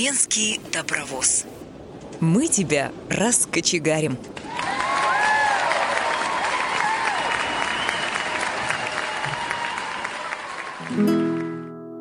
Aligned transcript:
Тюменский 0.00 0.58
добровоз. 0.72 1.44
Мы 2.20 2.48
тебя 2.48 2.90
раскочегарим. 3.10 4.16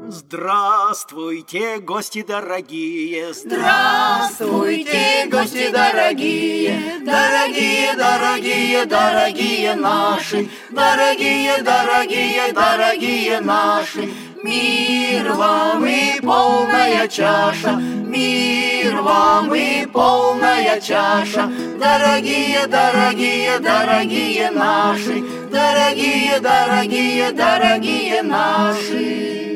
Здравствуйте, 0.07 1.79
гости 1.79 2.23
дорогие! 2.25 3.33
Здравствуйте, 3.33 5.27
гости 5.29 5.69
дорогие! 5.69 7.01
Дорогие, 7.01 7.95
дорогие, 7.95 8.85
дорогие 8.85 9.75
наши! 9.75 10.49
Дорогие, 10.69 11.61
дорогие, 11.63 12.53
дорогие 12.53 13.41
наши! 13.41 14.09
Мир 14.41 15.33
вам 15.33 15.85
и 15.85 16.21
полная 16.21 17.07
чаша! 17.09 17.73
Мир 17.73 19.01
вам 19.01 19.53
и 19.53 19.85
полная 19.85 20.79
чаша! 20.79 21.51
Дорогие, 21.77 22.65
дорогие, 22.67 23.59
дорогие 23.59 24.49
наши! 24.51 25.23
Дорогие, 25.51 26.39
дорогие, 26.39 27.31
дорогие 27.33 28.23
наши! 28.23 29.48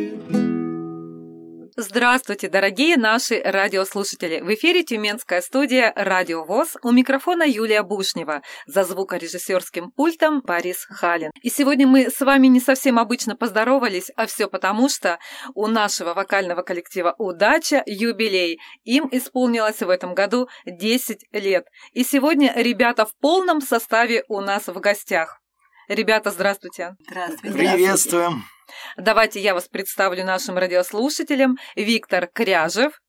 Здравствуйте, 1.95 2.49
дорогие 2.49 2.97
наши 2.97 3.39
радиослушатели! 3.39 4.39
В 4.41 4.51
эфире 4.55 4.81
Тюменская 4.81 5.41
студия 5.41 5.93
«Радио 5.95 6.43
ВОЗ». 6.43 6.75
У 6.81 6.89
микрофона 6.89 7.43
Юлия 7.43 7.83
Бушнева. 7.83 8.41
За 8.65 8.83
звукорежиссерским 8.83 9.91
пультом 9.91 10.41
Борис 10.41 10.87
Халин. 10.89 11.29
И 11.43 11.51
сегодня 11.51 11.85
мы 11.85 12.09
с 12.09 12.19
вами 12.21 12.47
не 12.47 12.59
совсем 12.59 12.97
обычно 12.97 13.35
поздоровались, 13.35 14.09
а 14.15 14.25
все 14.25 14.47
потому, 14.47 14.89
что 14.89 15.19
у 15.53 15.67
нашего 15.67 16.15
вокального 16.15 16.63
коллектива 16.63 17.13
«Удача» 17.19 17.83
юбилей. 17.85 18.59
Им 18.85 19.07
исполнилось 19.11 19.81
в 19.83 19.89
этом 19.89 20.15
году 20.15 20.49
10 20.65 21.27
лет. 21.31 21.67
И 21.91 22.03
сегодня 22.03 22.53
ребята 22.55 23.05
в 23.05 23.15
полном 23.21 23.61
составе 23.61 24.23
у 24.29 24.41
нас 24.41 24.65
в 24.65 24.79
гостях. 24.79 25.41
Ребята, 25.87 26.31
здравствуйте. 26.31 26.95
Здравствуйте. 27.07 27.55
Приветствуем! 27.55 28.45
Давайте 28.97 29.39
я 29.39 29.53
вас 29.53 29.67
представлю 29.67 30.25
нашим 30.25 30.57
радиослушателям. 30.57 31.57
Виктор 31.75 32.27
Кряжев, 32.27 32.99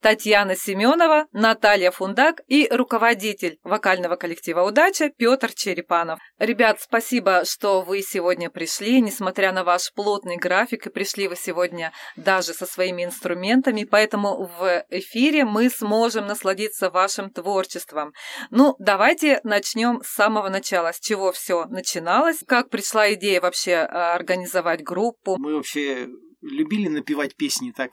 Татьяна 0.00 0.54
Семенова, 0.54 1.26
Наталья 1.32 1.90
Фундак 1.90 2.42
и 2.46 2.68
руководитель 2.70 3.58
вокального 3.64 4.16
коллектива 4.16 4.62
«Удача» 4.62 5.10
Петр 5.10 5.52
Черепанов. 5.52 6.20
Ребят, 6.38 6.80
спасибо, 6.80 7.44
что 7.44 7.82
вы 7.82 8.02
сегодня 8.02 8.48
пришли, 8.48 9.00
несмотря 9.00 9.52
на 9.52 9.64
ваш 9.64 9.92
плотный 9.92 10.36
график, 10.36 10.86
и 10.86 10.90
пришли 10.90 11.26
вы 11.26 11.34
сегодня 11.36 11.92
даже 12.16 12.52
со 12.52 12.64
своими 12.64 13.04
инструментами, 13.04 13.84
поэтому 13.84 14.50
в 14.58 14.84
эфире 14.90 15.44
мы 15.44 15.68
сможем 15.68 16.26
насладиться 16.26 16.90
вашим 16.90 17.30
творчеством. 17.30 18.12
Ну, 18.50 18.76
давайте 18.78 19.40
начнем 19.42 20.00
с 20.04 20.14
самого 20.14 20.48
начала, 20.48 20.92
с 20.92 21.00
чего 21.00 21.32
все 21.32 21.64
начиналось, 21.66 22.38
как 22.46 22.70
пришла 22.70 23.12
идея 23.14 23.40
вообще 23.40 23.74
а, 23.74 24.14
организовать 24.14 24.82
группу. 24.82 25.36
Мы 25.38 25.56
вообще 25.56 26.08
любили 26.40 26.88
напевать 26.88 27.36
песни 27.36 27.72
так. 27.76 27.90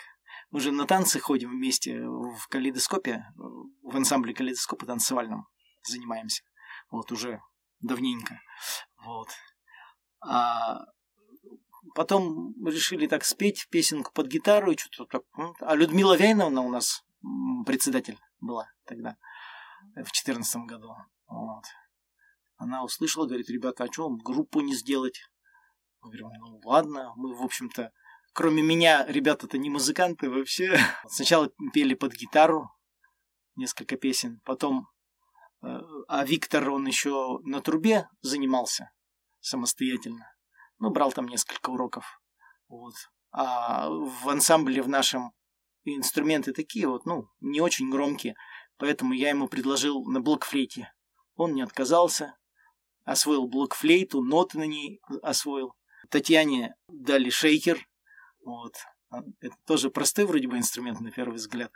Мы 0.56 0.62
же 0.62 0.72
на 0.72 0.88
танцы 0.88 1.20
ходим 1.20 1.52
вместе 1.52 2.00
в 2.00 2.48
калейдоскопе, 2.48 3.26
в 3.36 3.94
ансамбле 3.94 4.34
калейдоскопа 4.34 4.86
танцевальном 4.86 5.50
занимаемся. 5.84 6.44
Вот 6.90 7.12
уже 7.12 7.42
давненько. 7.82 8.40
Вот. 9.06 9.28
А 10.22 10.80
потом 11.94 12.54
решили 12.66 13.06
так 13.08 13.26
спеть 13.26 13.68
песенку 13.70 14.14
под 14.14 14.28
гитару 14.28 14.72
и 14.72 14.78
что-то 14.78 15.20
так. 15.20 15.24
ну, 15.36 15.54
А 15.60 15.76
Людмила 15.76 16.16
Вяйновна 16.16 16.62
у 16.62 16.70
нас 16.70 17.04
председатель 17.66 18.18
была 18.40 18.70
тогда, 18.86 19.18
э, 19.98 20.06
в 20.06 20.14
четырнадцатом 20.14 20.68
году. 20.68 20.96
Вот. 21.28 21.66
Она 22.56 22.82
услышала, 22.86 23.26
говорит, 23.26 23.50
ребята, 23.50 23.84
а 23.84 23.92
что 23.92 24.10
группу 24.10 24.62
не 24.62 24.74
сделать? 24.74 25.20
Мы 26.00 26.12
говорим, 26.12 26.30
ну 26.40 26.62
ладно, 26.64 27.12
мы, 27.18 27.36
в 27.36 27.44
общем-то, 27.44 27.92
кроме 28.36 28.62
меня, 28.62 29.06
ребята-то 29.08 29.58
не 29.58 29.70
музыканты 29.70 30.30
вообще. 30.30 30.78
Сначала 31.08 31.50
пели 31.74 31.96
под 31.96 32.14
гитару 32.14 32.70
несколько 33.56 33.96
песен, 33.96 34.42
потом, 34.44 34.90
э, 35.64 35.68
а 36.10 36.26
Виктор, 36.26 36.70
он 36.70 36.86
еще 36.86 37.40
на 37.44 37.62
трубе 37.62 38.10
занимался 38.22 38.92
самостоятельно. 39.40 40.30
Ну, 40.80 40.90
брал 40.90 41.14
там 41.14 41.28
несколько 41.28 41.70
уроков. 41.70 42.22
Вот. 42.68 42.94
А 43.32 43.90
в 43.90 44.28
ансамбле 44.30 44.82
в 44.82 44.90
нашем 44.90 45.32
инструменты 45.86 46.52
такие 46.52 46.88
вот, 46.88 47.06
ну, 47.06 47.30
не 47.40 47.62
очень 47.62 47.90
громкие, 47.90 48.36
поэтому 48.78 49.14
я 49.14 49.30
ему 49.30 49.48
предложил 49.48 50.04
на 50.04 50.20
блокфлейте. 50.20 50.92
Он 51.36 51.54
не 51.54 51.62
отказался, 51.62 52.36
освоил 53.06 53.48
блокфлейту, 53.48 54.22
ноты 54.22 54.58
на 54.58 54.66
ней 54.66 55.00
освоил. 55.24 55.74
Татьяне 56.10 56.76
дали 56.90 57.30
шейкер, 57.30 57.88
вот. 58.46 58.76
А, 59.10 59.22
Это 59.42 59.56
тоже 59.66 59.90
простой 59.90 60.26
вроде 60.26 60.48
бы 60.48 60.58
инструмент 60.58 61.02
на 61.02 61.12
первый 61.12 61.36
взгляд. 61.36 61.72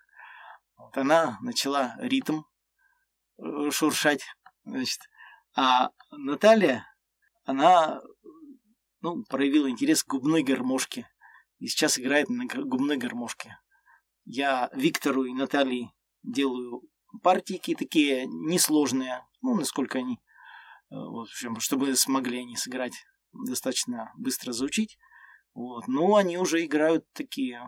Вот 0.77 0.95
она 0.97 1.37
начала 1.41 1.95
ритм 1.99 2.43
э, 3.37 3.71
шуршать, 3.71 4.23
значит. 4.63 5.01
А 5.55 5.89
Наталья, 6.11 6.85
она 7.43 8.01
ну, 9.01 9.23
проявила 9.27 9.69
интерес 9.69 10.03
к 10.03 10.09
губной 10.09 10.43
гармошке. 10.43 11.09
И 11.57 11.67
сейчас 11.67 11.99
играет 11.99 12.29
на 12.29 12.45
губной 12.45 12.97
гармошке. 12.97 13.57
Я 14.23 14.69
Виктору 14.73 15.25
и 15.25 15.33
Наталье 15.33 15.91
делаю 16.23 16.83
партийки 17.23 17.75
такие 17.75 18.27
несложные, 18.27 19.25
ну, 19.41 19.55
насколько 19.55 19.97
они, 19.97 20.15
э, 20.15 20.19
вот, 20.91 21.27
в 21.27 21.31
общем, 21.31 21.59
чтобы 21.59 21.95
смогли 21.95 22.39
они 22.41 22.55
сыграть 22.55 22.93
достаточно 23.33 24.13
быстро 24.17 24.51
заучить. 24.51 24.97
Вот. 25.59 25.89
Ну, 25.89 26.15
они 26.15 26.37
уже 26.37 26.63
играют 26.63 27.03
такие 27.11 27.61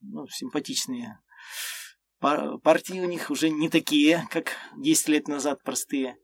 ну, 0.00 0.26
симпатичные. 0.28 1.18
Пар- 2.18 2.56
партии 2.60 2.98
у 2.98 3.04
них 3.04 3.30
уже 3.30 3.50
не 3.50 3.68
такие, 3.68 4.26
как 4.30 4.52
10 4.78 5.08
лет 5.08 5.28
назад 5.28 5.62
простые. 5.62 6.16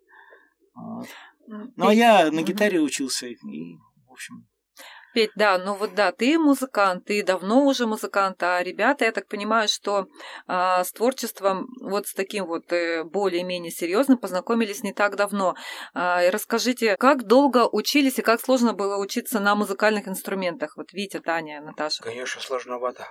Вот. 0.75 1.07
Ну, 1.47 1.89
а 1.89 1.93
я 1.93 2.31
на 2.31 2.41
гитаре 2.41 2.81
учился. 2.81 3.27
И, 3.27 3.37
в 4.07 4.11
общем, 4.11 4.49
Петь, 5.19 5.33
да, 5.35 5.59
ну 5.59 5.75
вот 5.75 5.97
да, 5.97 6.13
ты 6.13 6.39
музыкант, 6.39 7.07
ты 7.07 7.25
давно 7.25 7.65
уже 7.67 7.89
музыкант, 7.89 8.41
а 8.41 8.63
ребята, 8.63 9.05
я 9.05 9.11
так 9.11 9.27
понимаю, 9.27 9.67
что 9.67 10.07
а, 10.47 10.85
с 10.85 10.93
творчеством 10.93 11.67
вот 11.81 12.07
с 12.07 12.15
таким 12.15 12.47
вот 12.47 12.73
э, 12.73 13.03
более-менее 13.03 13.73
серьезным 13.73 14.19
познакомились 14.19 14.85
не 14.85 14.93
так 14.93 15.17
давно. 15.17 15.57
А, 15.93 16.31
расскажите, 16.31 16.97
как 16.97 17.25
долго 17.25 17.69
учились 17.69 18.21
и 18.21 18.23
как 18.23 18.41
сложно 18.41 18.75
было 18.75 18.97
учиться 18.97 19.41
на 19.41 19.57
музыкальных 19.57 20.07
инструментах? 20.07 20.77
Вот 20.77 20.93
Витя, 20.93 21.19
Таня, 21.19 21.63
Наташа. 21.63 22.01
Конечно, 22.01 22.41
сложновато. 22.41 23.09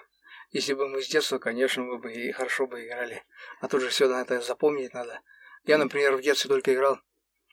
Если 0.51 0.75
бы 0.75 0.87
мы 0.87 1.01
с 1.01 1.09
детства, 1.09 1.39
конечно, 1.39 1.83
мы 1.83 1.97
бы 1.97 2.13
и 2.13 2.31
хорошо 2.31 2.67
бы 2.67 2.85
играли. 2.85 3.21
А 3.59 3.67
тут 3.67 3.81
же 3.81 3.89
все 3.89 4.09
это 4.09 4.39
запомнить 4.39 4.93
надо. 4.93 5.19
Я, 5.65 5.77
например, 5.77 6.15
в 6.15 6.21
детстве 6.21 6.47
только 6.47 6.73
играл, 6.73 6.99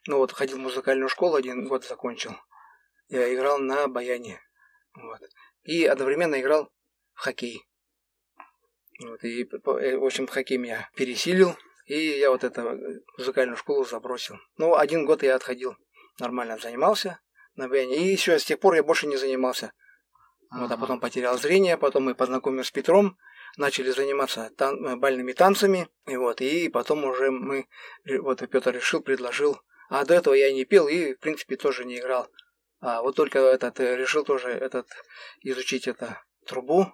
ну 0.07 0.19
вот 0.19 0.31
ходил 0.31 0.59
в 0.59 0.61
музыкальную 0.61 1.09
школу, 1.09 1.35
один 1.35 1.67
год 1.67 1.85
закончил. 1.85 2.37
Я 3.09 3.33
играл 3.35 3.59
на 3.59 3.89
баяне. 3.89 4.41
Вот. 4.95 5.21
И 5.63 5.85
одновременно 5.85 6.41
играл 6.41 6.71
в 7.15 7.21
хоккей. 7.21 7.63
Вот. 9.01 9.23
И, 9.25 9.45
э, 9.45 9.97
в 9.97 10.05
общем, 10.05 10.27
хоккей 10.27 10.59
меня 10.59 10.91
пересилил. 10.97 11.57
И 11.87 11.97
я 11.97 12.31
вот 12.31 12.45
эту 12.45 12.79
музыкальную 13.19 13.57
школу 13.57 13.85
забросил. 13.85 14.37
Ну, 14.57 14.75
один 14.75 15.05
год 15.05 15.23
я 15.23 15.35
отходил. 15.35 15.77
Нормально 16.19 16.59
занимался 16.59 17.21
на 17.57 17.69
баяне. 17.69 17.97
И 17.97 18.13
еще 18.13 18.39
с 18.39 18.45
тех 18.45 18.59
пор 18.59 18.75
я 18.75 18.83
больше 18.83 19.07
не 19.07 19.17
занимался. 19.17 19.73
Вот, 20.51 20.71
а 20.71 20.77
потом 20.77 21.01
потерял 21.01 21.37
зрение, 21.37 21.77
потом 21.77 22.05
мы 22.05 22.15
познакомились 22.15 22.67
с 22.67 22.71
Петром, 22.71 23.19
начали 23.57 23.91
заниматься 23.91 24.51
тан- 24.57 24.87
э, 24.87 24.97
бальными 24.97 25.33
танцами, 25.33 25.89
и 26.07 26.17
вот, 26.17 26.41
и 26.41 26.69
потом 26.69 27.05
уже 27.05 27.33
мы, 27.33 27.67
вот 28.21 28.49
Петр 28.49 28.73
решил, 28.73 29.01
предложил, 29.01 29.61
а 29.89 30.05
до 30.05 30.15
этого 30.15 30.35
я 30.35 30.53
не 30.53 30.65
пел 30.65 30.87
и, 30.87 31.15
в 31.15 31.19
принципе, 31.19 31.57
тоже 31.57 31.85
не 31.85 31.99
играл. 31.99 32.29
А 32.87 33.01
вот 33.01 33.17
только 33.17 33.39
этот, 33.39 33.81
э, 33.81 33.97
решил 33.97 34.25
тоже 34.25 34.51
этот, 34.51 34.87
изучить 35.41 35.89
это, 35.89 36.21
трубу, 36.47 36.93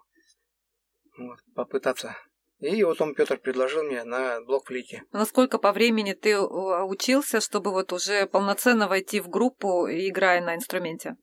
вот, 1.19 1.39
попытаться. 1.57 2.17
И 2.61 2.85
вот 2.85 3.01
он, 3.01 3.13
Петр, 3.17 3.39
предложил 3.39 3.83
мне 3.83 4.05
на 4.05 4.41
блокфлейте. 4.43 5.03
Насколько 5.11 5.59
по 5.59 5.73
времени 5.73 6.13
ты 6.13 6.31
э, 6.35 6.39
учился, 6.39 7.41
чтобы 7.41 7.73
вот 7.73 7.93
уже 7.93 8.27
полноценно 8.27 8.87
войти 8.87 9.19
в 9.19 9.29
группу, 9.29 9.89
играя 9.89 10.41
на 10.41 10.55
инструменте? 10.55 11.17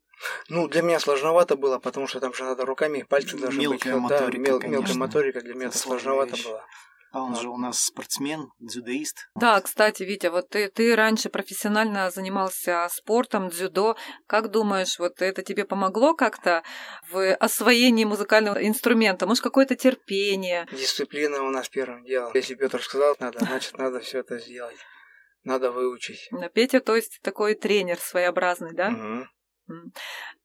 Ну, 0.49 0.67
для 0.67 0.81
меня 0.81 0.99
сложновато 0.99 1.55
было, 1.55 1.79
потому 1.79 2.07
что 2.07 2.19
там 2.19 2.33
же 2.33 2.43
надо 2.43 2.65
руками, 2.65 3.03
пальцы 3.03 3.37
должны 3.37 3.61
Мелкая 3.61 3.93
быть. 3.93 4.01
вот, 4.01 4.09
да, 4.09 4.15
моторика, 4.19 4.41
мел- 4.41 4.59
конечно. 4.59 4.79
мелкая 4.79 4.97
моторика 4.97 5.41
для 5.41 5.53
меня 5.53 5.67
это 5.67 5.77
сложновато 5.77 6.35
вещь. 6.35 6.43
было. 6.45 6.65
А 7.17 7.23
он 7.23 7.35
же 7.35 7.49
у 7.49 7.57
нас 7.57 7.79
спортсмен, 7.83 8.51
дзюдоист. 8.59 9.29
Да, 9.33 9.59
кстати, 9.59 10.03
Витя, 10.03 10.27
вот 10.27 10.49
ты, 10.49 10.69
ты 10.69 10.95
раньше 10.95 11.29
профессионально 11.29 12.11
занимался 12.11 12.87
спортом, 12.91 13.49
дзюдо. 13.49 13.97
Как 14.27 14.51
думаешь, 14.51 14.99
вот 14.99 15.19
это 15.23 15.41
тебе 15.41 15.65
помогло 15.65 16.13
как-то 16.13 16.61
в 17.09 17.33
освоении 17.35 18.05
музыкального 18.05 18.63
инструмента? 18.63 19.25
Может, 19.25 19.43
какое-то 19.43 19.75
терпение? 19.75 20.67
Дисциплина 20.71 21.41
у 21.41 21.49
нас 21.49 21.69
первым 21.69 22.03
делом. 22.03 22.31
Если 22.35 22.53
Петр 22.53 22.83
сказал, 22.83 23.15
надо, 23.19 23.39
значит, 23.39 23.75
надо 23.79 23.99
все 23.99 24.19
это 24.19 24.37
сделать. 24.37 24.77
Надо 25.43 25.71
выучить. 25.71 26.27
На 26.29 26.49
Петя, 26.49 26.81
то 26.81 26.95
есть, 26.95 27.19
такой 27.23 27.55
тренер 27.55 27.97
своеобразный, 27.97 28.73
да? 28.75 28.91
Мгм. 28.91 29.27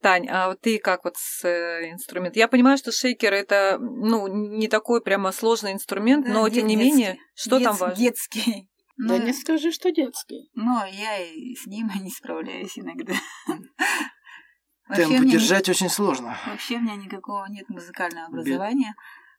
Тань, 0.00 0.26
а 0.28 0.48
вот 0.48 0.60
ты 0.60 0.78
как 0.78 1.04
вот 1.04 1.14
с 1.16 1.44
э, 1.44 1.90
инструментом? 1.92 2.38
Я 2.40 2.48
понимаю, 2.48 2.76
что 2.78 2.90
шейкер 2.92 3.32
это, 3.32 3.78
ну, 3.80 4.26
не 4.26 4.68
такой 4.68 5.00
прямо 5.02 5.30
сложный 5.32 5.72
инструмент, 5.72 6.26
Да, 6.26 6.32
но 6.32 6.48
де- 6.48 6.56
тем 6.60 6.66
не 6.66 6.76
детский. 6.76 6.90
менее, 6.90 7.18
что 7.34 7.60
там 7.60 7.72
Дет- 7.74 7.80
важно? 7.80 7.96
Детский. 7.96 8.68
Да 8.98 9.16
Ну, 9.16 9.22
не 9.24 9.32
скажи, 9.32 9.72
что 9.72 9.90
детский. 9.90 10.50
но 10.54 10.84
я 10.84 11.18
и 11.18 11.54
с 11.54 11.66
ним 11.66 11.88
не 12.02 12.10
справляюсь 12.10 12.78
иногда. 12.78 13.14
Темп 14.94 15.24
держать 15.30 15.68
очень 15.68 15.88
сложно. 15.88 16.36
Вообще 16.46 16.76
у 16.76 16.80
меня 16.80 16.96
никакого 16.96 17.46
нет 17.48 17.68
музыкального 17.68 18.26
образования. 18.26 18.94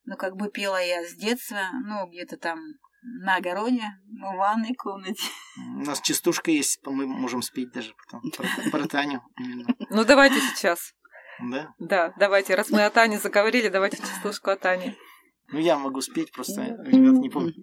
Но 0.05 0.15
как 0.17 0.35
бы 0.35 0.49
пела 0.49 0.81
я 0.81 1.03
с 1.05 1.13
детства, 1.13 1.61
ну, 1.85 2.07
где-то 2.09 2.37
там 2.37 2.59
на 3.03 3.37
огороде, 3.37 3.83
в 4.07 4.37
ванной 4.37 4.73
комнате. 4.75 5.23
У 5.57 5.85
нас 5.85 6.01
частушка 6.01 6.51
есть, 6.51 6.79
мы 6.85 7.05
можем 7.05 7.41
спеть 7.41 7.71
даже 7.71 7.93
потом. 8.05 8.31
Про, 8.37 8.71
про 8.71 8.87
Таню 8.87 9.21
именно. 9.37 9.67
Ну, 9.89 10.05
давайте 10.05 10.39
сейчас. 10.39 10.93
Да? 11.39 11.73
Да, 11.79 12.13
давайте, 12.17 12.55
раз 12.55 12.69
мы 12.69 12.85
о 12.85 12.89
Тане 12.89 13.19
заговорили, 13.19 13.69
давайте 13.69 13.97
частушку 13.97 14.51
о 14.51 14.55
Тане. 14.55 14.95
Ну, 15.51 15.59
я 15.59 15.77
могу 15.77 16.01
спеть, 16.01 16.31
просто 16.31 16.61
ребят 16.63 17.15
не 17.15 17.29
помню. 17.29 17.53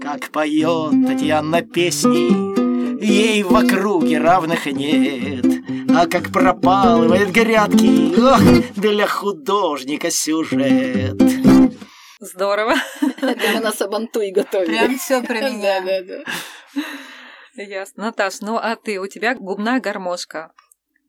Как 0.00 0.30
поет 0.30 1.06
Татьяна 1.06 1.62
песни, 1.62 2.58
Ей 3.00 3.44
в 3.44 3.54
округе 3.54 4.18
равных 4.18 4.66
нет. 4.66 5.46
А 5.90 6.06
как 6.06 6.32
пропалывает 6.32 7.30
грядки, 7.30 8.12
Ох, 8.18 8.74
для 8.74 9.06
художника 9.06 10.10
сюжет. 10.10 11.27
Здорово. 12.18 12.74
Это 13.00 13.52
мы 13.54 13.60
на 13.60 13.72
Сабантуй 13.72 14.30
готовили. 14.32 14.70
Прям 14.70 14.98
все 14.98 15.22
про 15.22 15.40
Да, 15.40 15.50
меня. 15.50 15.80
да, 15.80 16.02
да. 16.02 17.62
Ясно. 17.62 18.04
Наташ, 18.04 18.40
ну 18.40 18.56
а 18.56 18.76
ты, 18.76 18.98
у 19.00 19.06
тебя 19.06 19.34
губная 19.34 19.80
гармошка. 19.80 20.52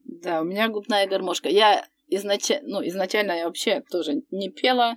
Да, 0.04 0.40
у 0.40 0.44
меня 0.44 0.68
губная 0.68 1.06
гармошка. 1.08 1.48
Я 1.48 1.86
изначально, 2.08 2.68
ну, 2.80 2.86
изначально 2.88 3.32
я 3.32 3.44
вообще 3.46 3.80
тоже 3.90 4.22
не 4.30 4.50
пела, 4.50 4.96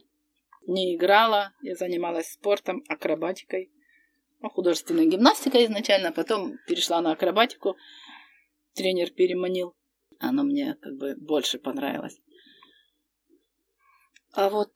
не 0.68 0.96
играла. 0.96 1.54
Я 1.62 1.76
занималась 1.76 2.32
спортом, 2.32 2.84
акробатикой. 2.88 3.72
Ну, 4.40 4.50
художественной 4.50 5.08
гимнастикой 5.08 5.66
изначально, 5.66 6.12
потом 6.12 6.58
перешла 6.68 7.02
на 7.02 7.12
акробатику. 7.12 7.76
Тренер 8.74 9.12
переманил. 9.12 9.76
Оно 10.20 10.44
мне 10.44 10.76
как 10.82 10.94
бы 10.96 11.16
больше 11.16 11.60
понравилось. 11.60 12.20
А 14.34 14.50
вот 14.50 14.72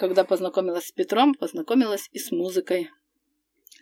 когда 0.00 0.24
познакомилась 0.24 0.86
с 0.86 0.92
Петром, 0.92 1.34
познакомилась 1.34 2.08
и 2.12 2.18
с 2.18 2.32
музыкой. 2.32 2.90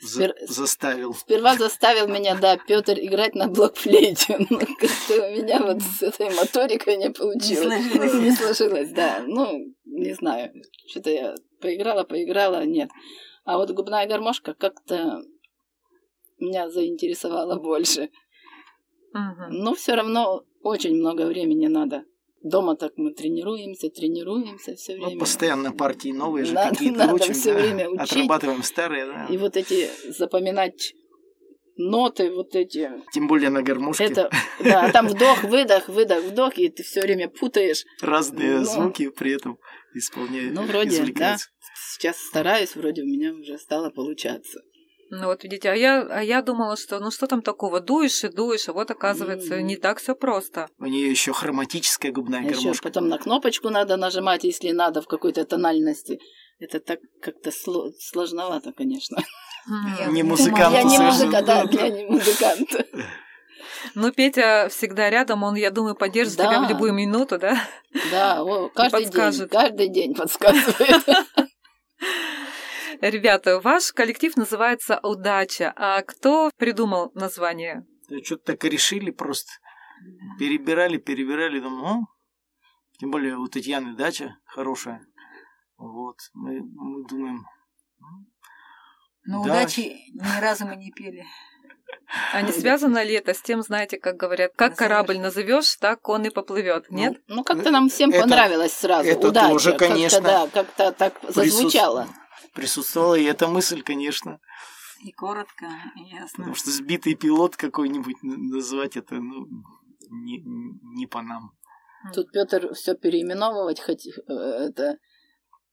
За- 0.03 0.25
Спер- 0.25 0.35
заставил. 0.49 1.15
Сперва 1.15 1.55
заставил 1.57 2.09
меня, 2.09 2.35
да, 2.35 2.57
Петр 2.57 2.99
играть 2.99 3.37
на 3.37 3.47
блокфлейте. 3.47 4.37
Но 4.51 4.59
как-то 4.59 5.29
у 5.29 5.31
меня 5.37 5.63
вот 5.63 5.81
с 5.81 6.03
этой 6.03 6.31
моторикой 6.35 6.97
не 6.97 7.11
получилось. 7.11 7.85
Не 7.85 7.91
сложилось. 7.91 8.15
Не 8.15 8.33
сложилось, 8.33 8.91
да. 8.91 9.23
Ну, 9.27 9.73
не 9.85 10.13
знаю. 10.15 10.53
Что-то 10.89 11.11
я 11.11 11.35
поиграла, 11.61 12.03
поиграла, 12.03 12.65
нет. 12.65 12.91
А 13.45 13.57
вот 13.57 13.71
губная 13.71 14.09
гармошка 14.09 14.55
как-то 14.55 15.23
меня 16.39 16.69
заинтересовала 16.69 17.61
больше. 17.61 18.11
Мгм. 19.13 19.51
Но 19.51 19.75
все 19.75 19.95
равно 19.95 20.45
очень 20.63 20.97
много 20.97 21.27
времени 21.27 21.69
надо. 21.69 22.05
Дома 22.43 22.77
так 22.77 22.93
мы 22.97 23.13
тренируемся, 23.13 23.89
тренируемся 23.91 24.75
все 24.77 24.97
Ну, 24.97 25.07
время. 25.07 25.21
постоянно 25.21 25.73
партии 25.73 26.11
новые 26.13 26.45
же 26.45 26.55
Надо- 26.55 26.71
какие-то 26.71 26.99
надо 26.99 27.15
учим. 27.15 27.35
всё 27.35 27.53
да. 27.55 27.61
время 27.61 27.89
учить. 27.91 28.13
Отрабатываем 28.13 28.63
старые, 28.63 29.07
да. 29.07 29.27
И 29.29 29.37
вот 29.37 29.57
эти 29.57 29.89
запоминать 30.09 30.95
ноты, 31.77 32.31
вот 32.31 32.55
эти 32.55 32.91
Тем 33.13 33.27
более 33.29 33.51
на 33.51 33.63
гармошке. 33.63 34.05
Это, 34.05 34.31
да, 34.63 34.91
там 34.93 35.07
вдох, 35.09 35.43
выдох, 35.45 35.89
выдох, 35.89 36.25
вдох, 36.25 36.59
и 36.59 36.69
ты 36.69 36.83
все 36.83 37.01
время 37.01 37.29
путаешь. 37.29 37.85
Разные 38.01 38.59
Ну. 38.59 38.65
звуки 38.65 39.09
при 39.11 39.33
этом 39.33 39.59
исполняют. 39.95 40.55
Ну, 40.55 40.63
вроде, 40.63 40.91
извлекаются. 40.91 41.49
Сейчас 41.95 42.19
стараюсь, 42.19 42.77
вроде 42.77 43.03
у 43.03 43.07
меня 43.07 43.33
уже 43.33 43.59
стало 43.59 43.91
получаться. 43.91 44.61
Ну 45.11 45.27
вот 45.27 45.43
видите, 45.43 45.71
а 45.71 45.75
я, 45.75 46.03
а 46.03 46.23
я 46.23 46.43
думала, 46.43 46.77
что 46.77 46.99
ну 47.01 47.11
что 47.11 47.27
там 47.27 47.41
такого, 47.43 47.81
дуешь 47.81 48.25
и 48.25 48.29
дуешь, 48.29 48.69
а 48.69 48.73
вот 48.73 48.91
оказывается 48.91 49.55
М. 49.55 49.67
не 49.67 49.77
так 49.77 49.99
все 50.01 50.15
просто. 50.15 50.69
У 50.79 50.85
нее 50.87 51.11
еще 51.11 51.33
хроматическая 51.33 52.13
губная 52.13 52.43
Еще 52.43 52.55
гармошка. 52.57 52.83
потом 52.83 53.09
на 53.09 53.19
кнопочку 53.19 53.71
надо 53.71 53.97
нажимать, 53.97 54.45
если 54.45 54.71
надо, 54.71 55.01
в 55.01 55.07
какой-то 55.07 55.45
тональности. 55.47 56.19
Это 56.61 56.81
так 56.81 56.99
как-то 57.23 57.51
сло- 57.51 57.93
сложновато, 57.99 58.73
конечно. 58.73 59.19
Я 59.99 60.07
Не 60.07 60.23
музыкант, 60.23 60.75
я 60.75 60.83
не 60.83 60.97
совершенно, 60.97 61.27
музыка, 61.27 61.43
да, 61.43 61.65
я 61.71 61.89
не 61.89 62.05
музыкант. 62.11 62.71
Ну, 63.95 64.13
Петя 64.13 64.69
всегда 64.71 65.09
рядом, 65.09 65.43
он, 65.43 65.55
я 65.55 65.71
думаю, 65.71 65.95
поддержит 65.95 66.37
Да. 66.37 66.49
тебя 66.49 66.61
в 66.67 66.69
любую 66.69 66.93
минуту, 66.93 67.39
да? 67.39 67.57
Да, 68.11 68.43
о, 68.43 68.69
каждый 68.71 69.07
день, 69.07 69.49
каждый 69.49 69.89
день 69.89 70.15
подсказывает. 70.15 71.05
Ребята, 73.01 73.61
ваш 73.61 73.93
коллектив 73.93 74.37
называется 74.37 74.99
«Удача». 75.03 75.73
А 75.77 76.03
кто 76.03 76.51
придумал 76.57 77.13
название? 77.15 77.87
Что-то 78.25 78.53
так 78.53 78.65
и 78.65 78.69
решили 78.69 79.11
просто. 79.11 79.51
Перебирали, 80.39 80.97
перебирали, 80.97 81.61
думаю, 81.61 81.83
ну, 81.83 82.07
тем 82.99 83.11
более 83.11 83.37
у 83.37 83.47
Татьяны 83.47 83.95
дача 83.97 84.37
хорошая. 84.47 85.01
Вот, 85.77 86.17
мы, 86.35 86.61
мы 86.61 87.05
думаем, 87.07 87.47
Но 89.25 89.45
Да. 89.45 89.51
удачи 89.53 89.97
ни 90.15 90.41
разу 90.41 90.67
мы 90.67 90.75
не 90.77 90.91
пели. 90.91 91.25
А 92.33 92.43
не 92.43 92.51
связано 92.53 93.03
ли 93.05 93.15
это 93.15 93.33
с 93.35 93.43
тем, 93.43 93.63
знаете, 93.63 93.99
как 93.99 94.17
говорят, 94.17 94.53
как 94.57 94.75
корабль 94.77 95.19
назовешь, 95.19 95.77
так 95.77 96.09
он 96.09 96.25
и 96.25 96.31
поплывет, 96.31 96.91
нет? 96.91 97.21
Ну, 97.29 97.37
ну, 97.37 97.45
как-то 97.45 97.71
нам 97.71 97.89
всем 97.89 98.11
Это- 98.11 98.21
понравилось 98.23 98.73
сразу. 98.73 99.09
это 99.09 99.29
Удача. 99.29 99.49
тоже, 99.51 99.71
Как-то, 99.73 99.87
конечно, 99.89 100.21
да, 100.21 100.49
как-то 100.53 100.93
так 100.93 101.15
зазвучало. 101.29 102.09
Присутствовала 102.53 103.15
и 103.15 103.25
эта 103.25 103.47
мысль, 103.49 103.83
конечно. 103.83 104.39
И 105.05 105.13
коротко, 105.13 105.67
ясно. 105.97 106.39
Потому 106.39 106.55
что 106.55 106.71
сбитый 106.71 107.15
пилот 107.15 107.57
какой-нибудь 107.57 108.17
назвать 108.23 108.97
это, 108.97 109.15
ну, 109.17 109.47
не, 110.11 110.43
не 110.97 111.07
по 111.07 111.23
нам. 111.23 111.53
Тут 112.15 112.33
Петр 112.33 112.75
все 112.75 112.95
переименовывать 112.95 113.81
хоть 113.81 114.07
э, 114.07 114.33
это 114.33 114.99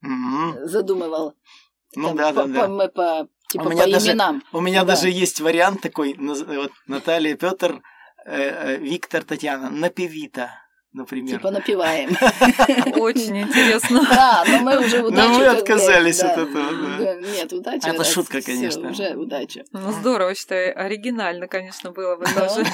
Мгм. 0.00 0.66
задумывал. 0.68 1.34
Ну 1.94 2.08
Там 2.08 2.16
да, 2.16 2.32
да, 2.32 2.42
по, 2.42 2.48
да. 2.48 2.60
по- 2.62 2.68
мы 2.68 2.88
по, 2.88 3.28
типа 3.48 3.62
У 3.62 3.70
меня 3.70 3.84
по 3.84 3.90
даже- 3.92 4.10
именам. 4.10 4.42
У 4.52 4.60
меня 4.60 4.80
Да. 4.80 4.88
даже 4.88 5.08
есть 5.08 5.40
вариант 5.40 5.80
такой, 5.82 6.14
вот 6.18 6.72
Наталья, 6.86 7.36
Петр, 7.36 7.80
э, 8.26 8.36
э, 8.36 8.76
Виктор, 8.78 9.24
Татьяна, 9.24 9.70
напевита, 9.70 10.50
например. 10.96 11.36
Типа 11.36 11.50
напиваем. 11.50 12.10
Очень 13.00 13.42
интересно. 13.42 14.00
Да, 14.10 14.44
но 14.48 14.58
мы 14.60 14.84
уже 14.84 15.02
удачу. 15.02 15.28
Но 15.28 15.38
мы 15.38 15.46
отказались 15.46 16.20
от 16.20 16.32
этого, 16.32 17.14
Нет, 17.20 17.52
удача. 17.52 17.88
Это 17.88 17.98
раз, 17.98 18.12
шутка, 18.12 18.40
конечно. 18.40 18.90
Уже 18.90 19.14
удача. 19.14 19.64
Ну, 19.72 19.92
здорово, 19.92 20.34
считаю, 20.34 20.78
оригинально, 20.78 21.46
конечно, 21.46 21.92
было 21.92 22.16
бы 22.16 22.24
Да. 22.34 22.48
тоже. 22.48 22.66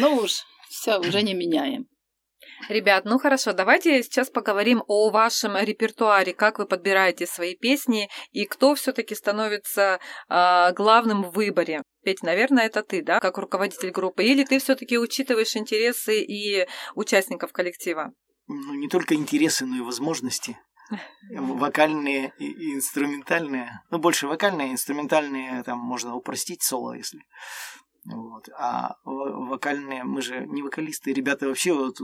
Ну 0.00 0.16
уж, 0.16 0.44
все, 0.68 0.98
уже 0.98 1.22
не 1.22 1.34
меняем. 1.34 1.86
Ребят, 2.68 3.04
ну 3.04 3.18
хорошо, 3.18 3.52
давайте 3.52 4.02
сейчас 4.02 4.30
поговорим 4.30 4.82
о 4.86 5.10
вашем 5.10 5.56
репертуаре, 5.56 6.32
как 6.32 6.58
вы 6.58 6.66
подбираете 6.66 7.26
свои 7.26 7.56
песни 7.56 8.08
и 8.32 8.46
кто 8.46 8.74
все-таки 8.74 9.14
становится 9.14 10.00
а, 10.28 10.72
главным 10.72 11.24
в 11.24 11.32
выборе. 11.32 11.82
Петь, 12.04 12.22
наверное, 12.22 12.66
это 12.66 12.82
ты, 12.82 13.02
да, 13.02 13.20
как 13.20 13.38
руководитель 13.38 13.90
группы, 13.90 14.24
или 14.24 14.44
ты 14.44 14.58
все-таки 14.58 14.98
учитываешь 14.98 15.56
интересы 15.56 16.20
и 16.20 16.66
участников 16.94 17.52
коллектива? 17.52 18.12
Ну, 18.46 18.74
не 18.74 18.88
только 18.88 19.14
интересы, 19.14 19.64
но 19.64 19.76
и 19.76 19.80
возможности. 19.80 20.58
Вокальные 21.30 22.34
и 22.38 22.74
инструментальные. 22.74 23.82
Ну, 23.90 23.98
больше 23.98 24.26
вокальные, 24.26 24.72
инструментальные, 24.72 25.62
там 25.62 25.78
можно 25.78 26.14
упростить 26.14 26.62
соло, 26.62 26.92
если. 26.92 27.20
Вот. 28.06 28.48
А 28.58 28.96
во- 29.04 29.46
вокальные, 29.46 30.04
мы 30.04 30.20
же 30.20 30.46
не 30.46 30.62
вокалисты, 30.62 31.12
ребята 31.12 31.46
вообще, 31.48 31.72
вот, 31.72 31.96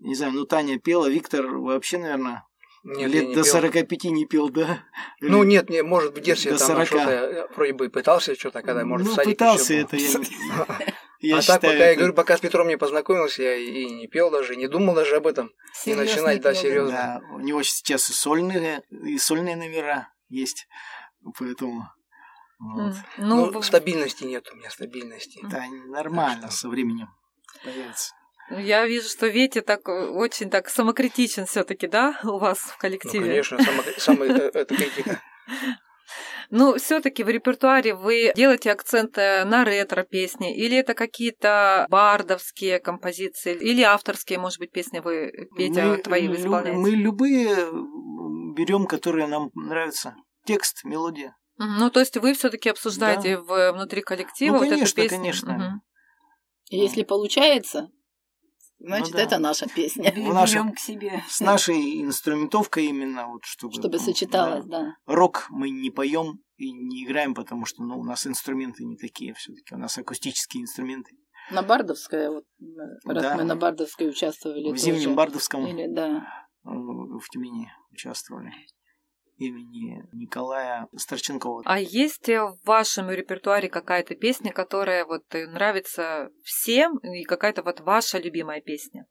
не 0.00 0.14
знаю, 0.14 0.32
ну 0.32 0.44
Таня 0.44 0.78
пела, 0.78 1.08
Виктор 1.08 1.46
вообще, 1.46 1.96
наверное, 1.98 2.44
Нет, 2.82 2.98
я 3.00 3.06
лет 3.08 3.28
не 3.28 3.34
до 3.34 3.42
пел. 3.42 3.52
45 3.52 4.04
не 4.10 4.26
пел, 4.26 4.50
да? 4.50 4.84
Ну, 5.22 5.42
нет, 5.42 5.70
не, 5.70 5.82
может, 5.82 6.16
в 6.16 6.20
детстве 6.20 6.52
До 6.52 6.58
там 6.58 6.68
40. 6.68 6.86
что-то, 6.86 7.10
я 7.10 7.46
вроде 7.56 7.72
бы 7.72 7.88
пытался 7.88 8.34
что-то, 8.34 8.60
когда, 8.60 8.84
может, 8.84 9.06
ну, 9.06 9.12
в 9.12 9.16
садике 9.16 9.34
пытался 9.36 9.74
это, 9.74 9.96
я 9.96 10.08
не- 10.18 10.26
Я 11.20 11.38
а 11.38 11.40
считаю, 11.40 11.60
так, 11.60 11.70
пока 11.70 11.84
я 11.84 11.90
это- 11.92 11.98
говорю, 11.98 12.14
пока 12.14 12.36
с 12.36 12.40
Петром 12.40 12.68
не 12.68 12.76
познакомился, 12.76 13.42
я 13.42 13.56
и 13.56 13.86
не 13.86 14.08
пел 14.08 14.30
даже, 14.30 14.52
и 14.52 14.56
не 14.58 14.66
думал 14.68 14.94
даже 14.94 15.16
об 15.16 15.26
этом. 15.26 15.46
Не 15.46 15.52
Серьёзный 15.94 16.04
начинать, 16.04 16.40
да, 16.42 16.52
серьезно. 16.54 16.90
Да, 16.92 17.22
у 17.34 17.38
него 17.40 17.62
сейчас 17.62 18.10
и 18.10 18.12
сольные, 18.12 18.82
и 18.90 19.16
сольные 19.16 19.56
номера 19.56 20.12
есть, 20.28 20.68
поэтому 21.38 21.88
вот. 22.58 22.94
Ну, 23.18 23.50
Ну, 23.50 23.62
стабильности 23.62 24.24
нет 24.24 24.48
у 24.52 24.56
меня, 24.56 24.70
стабильности. 24.70 25.40
Да, 25.50 25.64
нормально 25.88 26.42
Так 26.42 26.50
что- 26.52 26.60
со 26.60 26.68
временем 26.68 27.08
появится. 27.64 28.12
я 28.50 28.86
вижу, 28.86 29.08
что 29.08 29.26
Ветя 29.26 29.62
так 29.62 29.88
э, 29.88 30.08
очень 30.08 30.50
так 30.50 30.68
самокритичен 30.68 31.46
все-таки, 31.46 31.86
да, 31.86 32.18
у 32.24 32.38
вас 32.38 32.58
в 32.58 32.68
Ну, 32.68 32.74
коллективе. 32.78 33.26
конечно, 33.26 33.58
самая, 33.62 33.84
самая 33.98 34.30
э, 34.30 34.50
это 34.54 34.74
критика. 34.76 35.20
Ну, 36.50 36.76
все-таки 36.76 37.24
в 37.24 37.28
репертуаре 37.30 37.94
вы 37.94 38.30
делаете 38.36 38.70
акцент 38.70 39.16
э, 39.16 39.44
на 39.44 39.64
ретро-песни, 39.64 40.54
или 40.54 40.76
это 40.76 40.92
какие-то 40.94 41.86
бардовские 41.88 42.80
композиции, 42.80 43.54
или 43.54 43.80
авторские, 43.82 44.38
может 44.38 44.58
быть, 44.58 44.70
песни 44.70 45.00
вы, 45.00 45.32
Петя, 45.56 45.84
мы, 45.86 45.96
твои 45.96 46.28
вы 46.28 46.36
исполняете? 46.36 46.78
мы 46.78 46.90
любые 46.90 47.56
берем, 48.54 48.86
которые 48.86 49.26
нам 49.26 49.50
нравятся. 49.54 50.14
Текст, 50.44 50.84
мелодия. 50.84 51.34
Ну, 51.56 51.90
то 51.90 52.00
есть 52.00 52.16
вы 52.16 52.34
все-таки 52.34 52.68
обсуждаете 52.68 53.38
в, 53.38 53.72
внутри 53.72 54.02
коллектива 54.02 54.54
Ну, 54.54 54.58
вот 54.60 54.68
конечно, 54.68 55.00
эту 55.00 55.08
песню? 55.10 55.18
конечно. 55.18 55.82
И 56.70 56.76
Если 56.78 57.02
получается, 57.04 57.88
значит, 58.78 59.12
Ну 59.12 59.16
да. 59.18 59.22
это 59.22 59.38
наша 59.38 59.66
песня. 59.68 60.10
Берем 60.12 60.72
к 60.72 60.78
себе. 60.78 61.22
С 61.28 61.40
нашей 61.40 62.02
инструментовкой 62.02 62.86
именно, 62.86 63.28
вот 63.28 63.44
чтобы... 63.44 63.74
Чтобы 63.74 63.98
ну, 63.98 64.04
сочеталось, 64.04 64.64
да. 64.64 64.80
да. 64.80 64.94
Рок 65.06 65.46
мы 65.50 65.70
не 65.70 65.90
поем 65.90 66.40
и 66.56 66.72
не 66.72 67.04
играем, 67.04 67.34
потому 67.34 67.66
что 67.66 67.82
ну, 67.82 67.98
у 67.98 68.04
нас 68.04 68.26
инструменты 68.26 68.84
не 68.84 68.96
такие 68.96 69.34
все-таки. 69.34 69.74
У 69.74 69.78
нас 69.78 69.96
акустические 69.98 70.62
инструменты. 70.62 71.12
На 71.50 71.62
Бардовское, 71.62 72.30
вот, 72.30 72.44
раз 73.06 73.22
Да. 73.22 73.36
мы 73.36 73.44
на 73.44 73.54
Бардовской 73.54 74.08
участвовали. 74.08 74.72
в 74.72 74.76
Зимнем 74.78 75.02
тоже. 75.04 75.14
Бардовском 75.16 75.66
Или, 75.66 75.86
да. 75.94 76.24
э, 76.64 76.70
в 76.70 77.28
Тюмени 77.30 77.70
участвовали. 77.90 78.50
Имени 79.36 80.02
Николая 80.12 80.88
Старченкова. 80.96 81.62
А 81.64 81.80
есть 81.80 82.28
в 82.28 82.56
вашем 82.64 83.10
репертуаре 83.10 83.68
какая-то 83.68 84.14
песня, 84.14 84.52
которая 84.52 85.04
вот 85.04 85.24
э, 85.34 85.46
нравится 85.46 86.30
всем, 86.42 86.98
и 86.98 87.24
какая-то 87.24 87.62
вот 87.62 87.80
ваша 87.80 88.18
любимая 88.18 88.60
песня? 88.60 89.06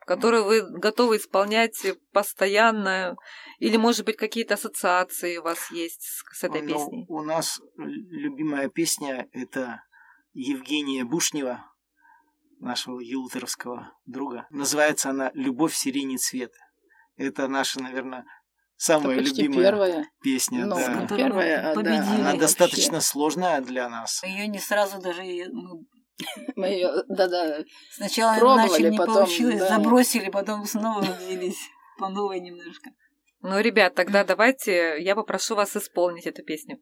Которую 0.00 0.44
вы 0.44 0.62
готовы 0.80 1.16
исполнять 1.18 1.80
постоянно, 2.12 3.14
или, 3.60 3.76
может 3.76 4.04
быть, 4.04 4.16
какие-то 4.16 4.54
ассоциации 4.54 5.36
у 5.36 5.42
вас 5.44 5.70
есть 5.70 6.02
с, 6.02 6.40
с 6.40 6.42
этой 6.42 6.62
Ну, 6.62 6.68
песней? 6.74 7.06
у 7.08 7.22
нас 7.22 7.60
любимая 7.76 8.68
песня 8.68 9.28
это 9.32 9.84
Евгения 10.32 11.04
Бушнева, 11.04 11.64
нашего 12.58 13.00
елутеровского 13.00 13.92
друга. 14.06 14.46
Называется 14.50 15.10
она 15.10 15.30
«Любовь 15.34 15.74
сирений 15.74 16.18
цвет». 16.18 16.52
Это 17.16 17.46
наша, 17.46 17.80
наверное, 17.82 18.24
самая 18.82 19.20
любимая 19.20 19.70
первая. 19.70 20.10
песня. 20.22 20.66
Ну, 20.66 20.76
да. 20.76 21.06
первая, 21.16 21.74
да. 21.74 21.80
Она 21.80 22.22
вообще. 22.24 22.38
достаточно 22.38 23.00
сложная 23.00 23.60
для 23.60 23.88
нас. 23.88 24.22
Ее 24.24 24.48
не 24.48 24.58
сразу 24.58 25.00
даже 25.00 25.22
ну, 25.22 25.86
Мы 26.56 26.66
ее, 26.66 26.90
да-да, 27.08 27.58
сначала 27.92 28.36
Пробовали, 28.38 28.68
начали, 28.68 28.90
не 28.90 28.98
потом, 28.98 29.14
получилось, 29.14 29.58
да. 29.58 29.68
забросили, 29.68 30.30
потом 30.30 30.66
снова 30.66 31.00
взялись 31.00 31.58
по 31.98 32.08
новой 32.08 32.40
немножко. 32.40 32.90
Ну, 33.40 33.60
ребят, 33.60 33.94
тогда 33.94 34.24
давайте 34.24 35.00
я 35.00 35.14
попрошу 35.14 35.54
вас 35.54 35.76
исполнить 35.76 36.26
эту 36.26 36.42
песню. 36.42 36.78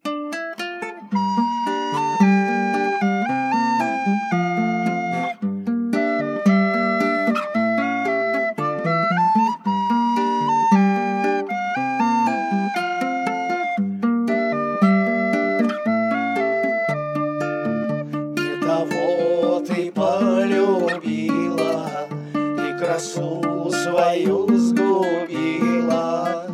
Красу 23.01 23.71
свою 23.71 24.47
сгубила 24.59 26.47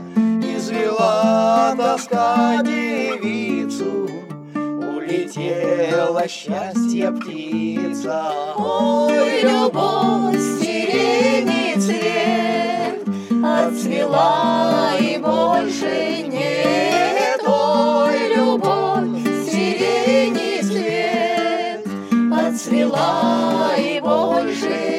Извела 0.42 1.74
тоска 1.76 2.62
девицу 2.62 4.08
Улетела 4.54 6.28
счастье 6.28 7.10
птица 7.10 8.32
Ой, 8.56 9.42
любовь, 9.42 10.38
сирени 10.60 11.78
цвет, 11.80 13.02
Отцвела 13.44 14.94
и 15.00 15.18
больше 15.18 16.22
нет. 16.28 17.42
Ой, 17.46 18.34
любовь, 18.36 19.22
сирени 19.50 20.62
цвет, 20.62 21.86
Отцвела 22.32 23.74
и 23.76 24.00
больше 24.00 24.68
нет. 24.68 24.95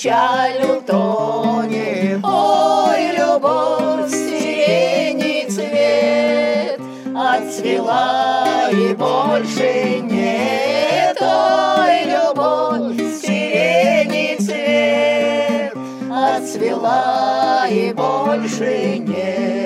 Печаль 0.00 0.64
утонет. 0.64 2.24
Ой, 2.24 3.12
любовь, 3.18 4.10
сирени 4.10 5.46
цвет, 5.50 6.80
Отцвела 7.14 8.70
и 8.72 8.94
больше 8.94 10.00
нет. 10.00 11.18
Ой, 11.20 12.04
любовь, 12.04 12.96
сирени 13.20 14.38
цвет, 14.38 15.76
Отцвела 16.10 17.66
и 17.68 17.92
больше 17.92 18.98
нет. 19.00 19.59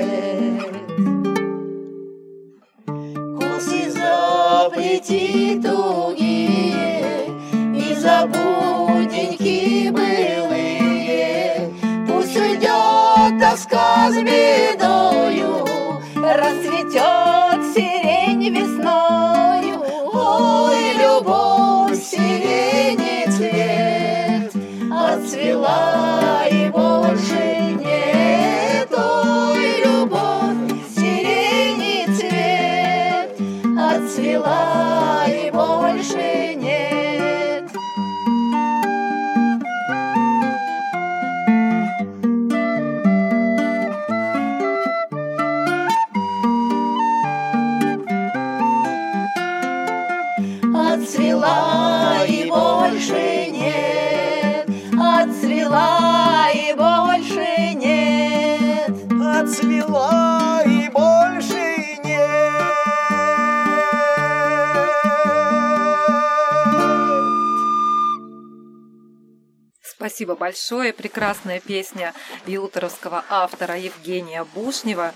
Спасибо 70.34 70.36
большое. 70.36 70.92
Прекрасная 70.92 71.60
песня 71.60 72.12
юлторовского 72.46 73.24
автора 73.28 73.78
Евгения 73.78 74.44
Бушнева. 74.54 75.14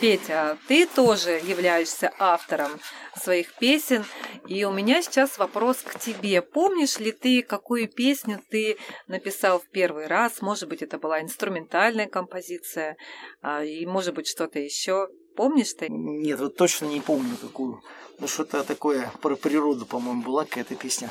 Петя, 0.00 0.58
ты 0.66 0.86
тоже 0.86 1.30
являешься 1.30 2.12
автором 2.18 2.80
своих 3.16 3.54
песен. 3.54 4.04
И 4.48 4.64
у 4.64 4.72
меня 4.72 5.00
сейчас 5.02 5.38
вопрос 5.38 5.78
к 5.78 5.98
тебе. 6.00 6.42
Помнишь 6.42 6.98
ли 6.98 7.12
ты, 7.12 7.42
какую 7.42 7.88
песню 7.88 8.40
ты 8.50 8.78
написал 9.06 9.60
в 9.60 9.68
первый 9.68 10.08
раз? 10.08 10.42
Может 10.42 10.68
быть, 10.68 10.82
это 10.82 10.98
была 10.98 11.20
инструментальная 11.20 12.08
композиция, 12.08 12.96
а, 13.40 13.62
и 13.62 13.86
может 13.86 14.14
быть, 14.14 14.26
что-то 14.26 14.58
еще. 14.58 15.08
Помнишь 15.36 15.74
ты? 15.74 15.86
Нет, 15.88 16.40
вот 16.40 16.56
точно 16.56 16.86
не 16.86 17.00
помню 17.00 17.36
какую. 17.40 17.80
Ну 18.18 18.26
что-то 18.26 18.64
такое 18.64 19.12
про 19.22 19.36
природу, 19.36 19.86
по-моему, 19.86 20.22
была 20.22 20.44
какая-то 20.44 20.74
песня. 20.74 21.10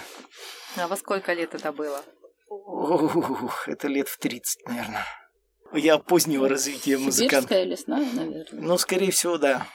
А 0.75 0.87
во 0.87 0.97
сколько 0.97 1.33
лет 1.33 1.55
это 1.55 1.71
было? 1.71 2.03
Ух, 2.65 3.67
это 3.67 3.87
лет 3.87 4.07
в 4.07 4.17
30, 4.17 4.67
наверное. 4.67 5.05
Я 5.73 5.97
позднего 5.97 6.47
развития 6.47 6.97
музыканта. 6.97 7.47
Сибирская 7.47 7.63
лесная, 7.63 8.05
наверное. 8.13 8.61
Ну, 8.61 8.77
скорее 8.77 9.11
всего, 9.11 9.37
да. 9.37 9.67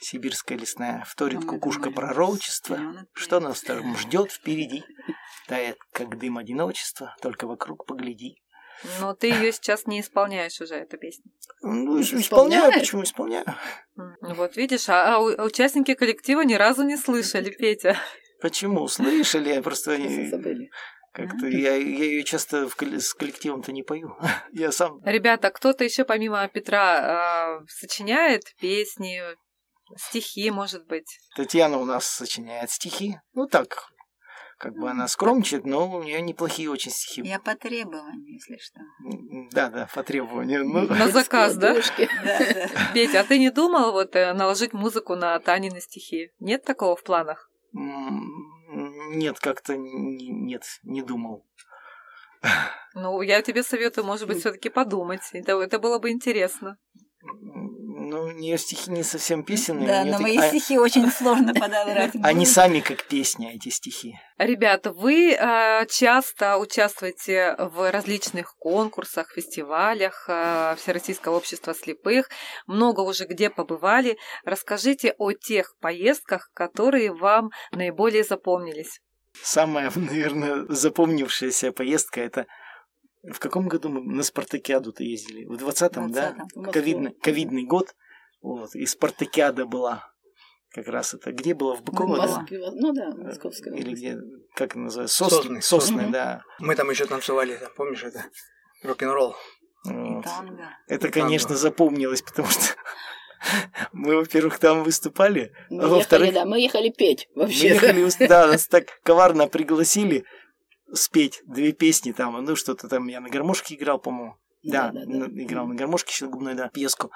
Сибирская 0.00 0.56
лесная. 0.56 1.04
Вторит 1.06 1.44
кукушка 1.44 1.90
пророчества. 1.90 2.78
Что 3.12 3.40
нас 3.40 3.60
там 3.60 3.96
ждет 3.96 4.30
впереди? 4.32 4.84
Тает, 5.48 5.78
как 5.92 6.18
дым 6.18 6.38
одиночества, 6.38 7.14
только 7.20 7.46
вокруг 7.46 7.86
погляди. 7.86 8.36
Но 9.00 9.14
ты 9.14 9.28
ее 9.28 9.52
сейчас 9.52 9.86
не 9.86 10.00
исполняешь 10.00 10.60
уже, 10.60 10.76
эту 10.76 10.96
песню. 10.96 11.30
Ну, 11.62 12.00
исполняю, 12.00 12.72
почему 12.72 13.02
исполняю? 13.02 13.44
Ну 13.94 14.34
Вот 14.34 14.56
видишь, 14.56 14.88
а, 14.88 15.16
а 15.16 15.44
участники 15.44 15.94
коллектива 15.94 16.40
ни 16.42 16.54
разу 16.54 16.82
не 16.82 16.96
слышали, 16.96 17.50
Петя. 17.50 17.98
Почему? 18.40 18.88
Слышали, 18.88 19.60
просто 19.60 19.96
Забыли. 20.30 20.70
Как-то 21.12 21.46
я, 21.46 21.74
я 21.74 22.04
ее 22.04 22.22
часто 22.24 22.68
в, 22.68 22.76
с 22.80 23.14
коллективом-то 23.14 23.72
не 23.72 23.82
пою. 23.82 24.16
Я 24.52 24.70
сам 24.70 25.00
Ребята, 25.04 25.50
кто-то 25.50 25.84
еще 25.84 26.04
помимо 26.04 26.46
Петра 26.48 27.58
а, 27.58 27.64
сочиняет 27.68 28.42
песни, 28.60 29.20
стихи, 29.96 30.50
может 30.50 30.86
быть. 30.86 31.18
Татьяна 31.36 31.78
у 31.78 31.84
нас 31.84 32.06
сочиняет 32.06 32.70
стихи. 32.70 33.16
Ну 33.34 33.46
так, 33.46 33.90
как 34.60 34.74
бы 34.74 34.90
она 34.90 35.08
скромничает, 35.08 35.64
но 35.64 35.90
у 35.90 36.02
нее 36.02 36.20
неплохие 36.20 36.70
очень 36.70 36.90
стихи. 36.90 37.22
Я 37.26 37.40
по 37.40 37.54
требованию, 37.56 38.34
если 38.34 38.58
что. 38.58 38.80
Да, 39.52 39.70
да, 39.70 39.88
по 39.94 40.02
требованию. 40.02 40.64
Ну, 40.64 40.86
На 40.86 41.08
заказ, 41.10 41.56
да. 41.56 41.74
Петя, 42.92 43.20
а 43.20 43.24
ты 43.24 43.38
не 43.38 43.50
думал 43.50 43.92
вот 43.92 44.14
э, 44.14 44.34
наложить 44.34 44.74
музыку 44.74 45.16
на 45.16 45.38
Танины 45.40 45.80
стихи? 45.80 46.30
Нет 46.40 46.62
такого 46.62 46.94
в 46.94 47.02
планах? 47.02 47.50
Нет, 48.80 49.38
как-то 49.38 49.76
нет, 49.76 50.64
не 50.82 51.02
думал. 51.02 51.46
Ну, 52.94 53.22
я 53.22 53.42
тебе 53.42 53.62
советую, 53.62 54.06
может 54.06 54.26
быть, 54.26 54.38
все-таки 54.40 54.68
подумать. 54.68 55.20
Это, 55.32 55.52
это 55.60 55.78
было 55.78 55.98
бы 55.98 56.10
интересно. 56.10 56.78
Ну, 58.10 58.24
у 58.24 58.30
нее 58.32 58.58
стихи 58.58 58.90
не 58.90 59.04
совсем 59.04 59.44
песенные. 59.44 59.86
Да, 59.86 60.10
так- 60.10 60.20
мои 60.20 60.36
а- 60.36 60.48
стихи 60.48 60.78
очень 60.78 61.08
сложно 61.12 61.54
подобрать. 61.54 62.10
Они 62.24 62.44
сами 62.44 62.80
как 62.80 63.04
песня, 63.04 63.54
эти 63.54 63.68
стихи. 63.68 64.18
Ребята, 64.36 64.92
вы 64.92 65.32
э, 65.32 65.86
часто 65.86 66.58
участвуете 66.58 67.54
в 67.58 67.88
различных 67.92 68.56
конкурсах, 68.58 69.30
фестивалях 69.30 70.24
э, 70.28 70.74
Всероссийского 70.78 71.36
общества 71.36 71.72
слепых, 71.72 72.28
много 72.66 73.00
уже 73.02 73.26
где 73.26 73.48
побывали. 73.48 74.18
Расскажите 74.44 75.14
о 75.18 75.32
тех 75.32 75.76
поездках, 75.80 76.50
которые 76.52 77.12
вам 77.12 77.50
наиболее 77.70 78.24
запомнились. 78.24 79.00
Самая, 79.40 79.92
наверное, 79.94 80.66
запомнившаяся 80.68 81.70
поездка 81.70 82.20
это 82.20 82.46
в 83.22 83.38
каком 83.38 83.68
году 83.68 83.90
мы 83.90 84.02
на 84.02 84.22
Спартакиаду-то 84.22 85.04
ездили? 85.04 85.44
В 85.44 85.52
20-м, 85.52 86.10
да? 86.10 86.30
20-м, 86.30 86.34
в 86.34 86.56
Москву. 86.56 86.72
Ковидный, 86.72 87.14
ковидный 87.20 87.64
год. 87.64 87.94
Вот, 88.42 88.74
и 88.74 88.86
Спартакиада 88.86 89.66
была. 89.66 90.08
Как 90.72 90.86
раз 90.86 91.14
это. 91.14 91.32
Где 91.32 91.52
было? 91.54 91.74
В 91.76 91.82
Быково, 91.82 92.16
да? 92.16 92.38
Москве, 92.38 92.70
ну 92.72 92.92
да, 92.92 93.10
Московская 93.16 93.74
Или 93.74 93.92
где, 93.92 94.16
как 94.54 94.70
это 94.70 94.78
называется? 94.78 95.16
Сосны, 95.16 95.36
Сосны, 95.38 95.62
сосны, 95.62 95.96
сосны. 95.98 96.12
да. 96.12 96.42
Мы 96.60 96.76
там 96.76 96.88
еще 96.90 97.06
танцевали, 97.06 97.56
там, 97.56 97.70
помнишь 97.76 98.04
это? 98.04 98.24
Рок-н-ролл. 98.84 99.34
И 99.86 99.88
Вот. 99.92 100.24
танго. 100.24 100.68
Это, 100.86 101.08
И 101.08 101.10
танго. 101.10 101.24
конечно, 101.26 101.56
запомнилось, 101.56 102.22
потому 102.22 102.48
что 102.48 102.62
мы, 103.92 104.16
во-первых, 104.16 104.58
там 104.58 104.84
выступали, 104.84 105.52
Мы 105.70 105.82
а 105.84 105.88
во-вторых, 105.88 106.28
ехали, 106.28 106.44
да, 106.44 106.48
мы 106.48 106.60
ехали 106.60 106.88
петь 106.90 107.28
мы 107.34 107.42
вообще. 107.42 107.68
ехали, 107.70 108.02
уст- 108.04 108.18
да, 108.28 108.46
нас 108.46 108.66
так 108.68 108.84
коварно 109.02 109.48
пригласили 109.48 110.24
спеть 110.92 111.42
две 111.46 111.72
песни 111.72 112.12
там, 112.12 112.42
ну 112.44 112.54
что-то 112.56 112.88
там 112.88 113.08
я 113.08 113.20
на 113.20 113.28
гармошке 113.28 113.74
играл, 113.74 113.98
по-моему. 113.98 114.36
Да, 114.62 114.90
Да, 114.92 115.04
да, 115.06 115.26
да. 115.26 115.42
играл 115.42 115.66
на 115.66 115.74
гармошке 115.74 116.12
еще 116.12 116.26
губной, 116.26 116.54
да, 116.54 116.68
пьеску. 116.68 117.10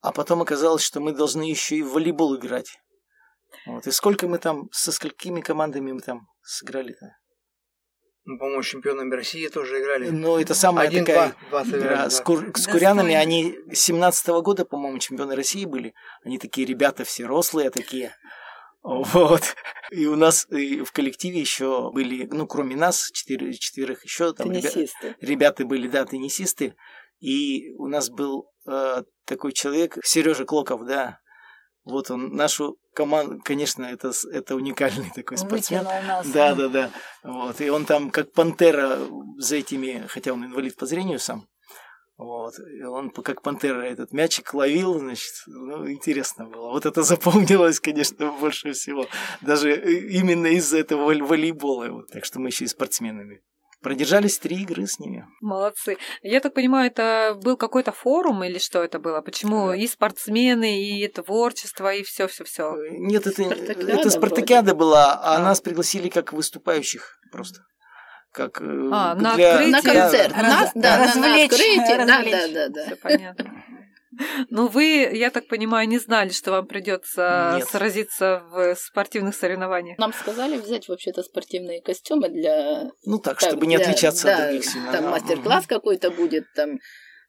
А 0.00 0.12
потом 0.12 0.42
оказалось, 0.42 0.82
что 0.82 1.00
мы 1.00 1.12
должны 1.12 1.42
еще 1.42 1.76
и 1.76 1.82
в 1.82 1.92
волейбол 1.92 2.36
играть. 2.36 2.78
Вот. 3.66 3.86
И 3.86 3.90
сколько 3.90 4.28
мы 4.28 4.38
там, 4.38 4.68
со 4.72 4.92
сколькими 4.92 5.40
командами 5.40 5.92
мы 5.92 6.00
там 6.00 6.26
сыграли-то? 6.42 7.16
Ну, 8.24 8.38
по-моему, 8.38 8.62
чемпионами 8.62 9.14
России 9.14 9.48
тоже 9.48 9.80
играли. 9.80 10.08
Ну, 10.10 10.38
это 10.38 10.54
самая 10.54 10.88
Один, 10.88 11.04
такая... 11.04 11.34
два, 11.50 11.62
два 11.62 11.64
Да, 11.64 11.70
сыграли, 11.70 12.08
с, 12.10 12.18
да. 12.18 12.24
кур- 12.24 12.52
с 12.56 12.66
курянами 12.66 13.14
они 13.14 13.56
17 13.72 14.28
года, 14.42 14.64
по-моему, 14.64 14.98
чемпионы 14.98 15.34
России 15.34 15.64
были. 15.64 15.94
Они 16.24 16.38
такие 16.38 16.66
ребята 16.66 17.04
все 17.04 17.24
рослые 17.26 17.70
такие. 17.70 18.14
Вот. 18.82 19.42
И 19.90 20.06
у 20.06 20.16
нас 20.16 20.46
и 20.50 20.82
в 20.82 20.92
коллективе 20.92 21.40
еще 21.40 21.90
были, 21.92 22.26
ну, 22.30 22.46
кроме 22.46 22.76
нас, 22.76 23.10
четыре, 23.12 23.52
четверых 23.54 24.04
еще 24.04 24.32
там 24.32 24.50
ребя- 24.50 25.16
ребята 25.20 25.64
были, 25.66 25.88
да, 25.88 26.04
теннисисты. 26.06 26.74
И 27.20 27.70
у 27.72 27.86
нас 27.86 28.10
был 28.10 28.50
э, 28.66 29.02
такой 29.26 29.52
человек, 29.52 29.98
Сережа 30.02 30.44
Клоков, 30.44 30.86
да. 30.86 31.18
Вот 31.84 32.10
он 32.10 32.34
нашу 32.34 32.76
команду, 32.94 33.40
конечно, 33.42 33.84
это, 33.84 34.12
это 34.32 34.56
уникальный 34.56 35.10
такой 35.14 35.38
спортсмен. 35.38 35.84
Нас. 35.84 36.28
Да, 36.28 36.54
да, 36.54 36.68
да. 36.68 36.90
Вот. 37.22 37.60
И 37.60 37.70
он 37.70 37.84
там 37.84 38.10
как 38.10 38.32
пантера 38.32 38.98
за 39.38 39.56
этими, 39.56 40.06
хотя 40.08 40.32
он 40.32 40.44
инвалид 40.44 40.76
по 40.76 40.86
зрению 40.86 41.18
сам. 41.18 41.46
Вот. 42.16 42.54
И 42.58 42.82
он 42.82 43.10
как 43.10 43.40
пантера 43.40 43.80
этот 43.80 44.12
мячик 44.12 44.52
ловил, 44.52 44.98
значит, 44.98 45.32
ну, 45.46 45.90
интересно 45.90 46.46
было. 46.46 46.68
Вот 46.68 46.84
это 46.84 47.02
запомнилось, 47.12 47.80
конечно, 47.80 48.32
больше 48.32 48.72
всего. 48.72 49.06
Даже 49.40 49.70
э, 49.70 50.08
именно 50.10 50.48
из-за 50.48 50.78
этого 50.78 51.04
волейбола. 51.04 51.88
Вот. 51.88 52.08
Так 52.08 52.26
что 52.26 52.38
мы 52.38 52.48
еще 52.48 52.64
и 52.64 52.68
спортсменами. 52.68 53.42
Продержались 53.82 54.38
три 54.38 54.56
игры 54.62 54.86
с 54.86 54.98
ними. 54.98 55.26
Молодцы. 55.40 55.96
Я 56.22 56.40
так 56.40 56.52
понимаю, 56.52 56.88
это 56.88 57.38
был 57.42 57.56
какой-то 57.56 57.92
форум 57.92 58.44
или 58.44 58.58
что 58.58 58.82
это 58.84 58.98
было? 58.98 59.22
Почему 59.22 59.72
и 59.72 59.86
спортсмены, 59.86 60.82
и 60.84 61.08
творчество, 61.08 61.92
и 61.94 62.02
все, 62.02 62.26
все, 62.28 62.44
все. 62.44 62.76
Нет, 62.90 63.26
это, 63.26 63.42
Спартакиада 63.42 63.92
это 63.92 64.10
спартакиада 64.10 64.74
была, 64.74 65.18
а 65.22 65.38
нас 65.38 65.60
пригласили 65.62 66.08
как 66.10 66.32
выступающих 66.34 67.18
просто. 67.32 67.60
Как, 68.32 68.60
э, 68.60 68.64
А, 68.92 69.14
на 69.14 69.34
для- 69.34 69.54
открытие. 69.54 69.72
На 69.72 69.82
концерт. 69.82 70.32
Раз- 70.36 70.42
Нас, 70.42 70.70
да, 70.74 70.90
на- 70.90 70.98
на 70.98 71.06
развлечь, 71.06 71.50
открытие. 71.52 71.96
Да, 71.96 72.06
развлечь. 72.06 72.32
да, 72.32 72.48
да, 72.48 72.68
да. 72.68 72.86
Все 72.86 72.96
понятно. 72.96 73.64
Ну, 74.48 74.66
вы, 74.66 75.08
я 75.12 75.30
так 75.30 75.46
понимаю, 75.46 75.88
не 75.88 75.98
знали, 75.98 76.30
что 76.30 76.50
вам 76.50 76.66
придется 76.66 77.54
Нет. 77.58 77.68
сразиться 77.68 78.42
в 78.50 78.74
спортивных 78.74 79.34
соревнованиях. 79.36 79.98
Нам 79.98 80.12
сказали 80.12 80.56
взять 80.58 80.88
вообще-то 80.88 81.22
спортивные 81.22 81.80
костюмы 81.80 82.28
для... 82.28 82.90
Ну 83.04 83.18
так, 83.18 83.38
так, 83.38 83.48
чтобы 83.50 83.66
не 83.66 83.76
для- 83.76 83.86
отличаться 83.86 84.26
да, 84.26 84.36
от 84.36 84.42
других 84.48 84.64
сильно. 84.64 84.92
Там 84.92 85.04
да. 85.04 85.10
мастер-класс 85.10 85.66
какой-то 85.66 86.10
будет, 86.10 86.44
там 86.54 86.78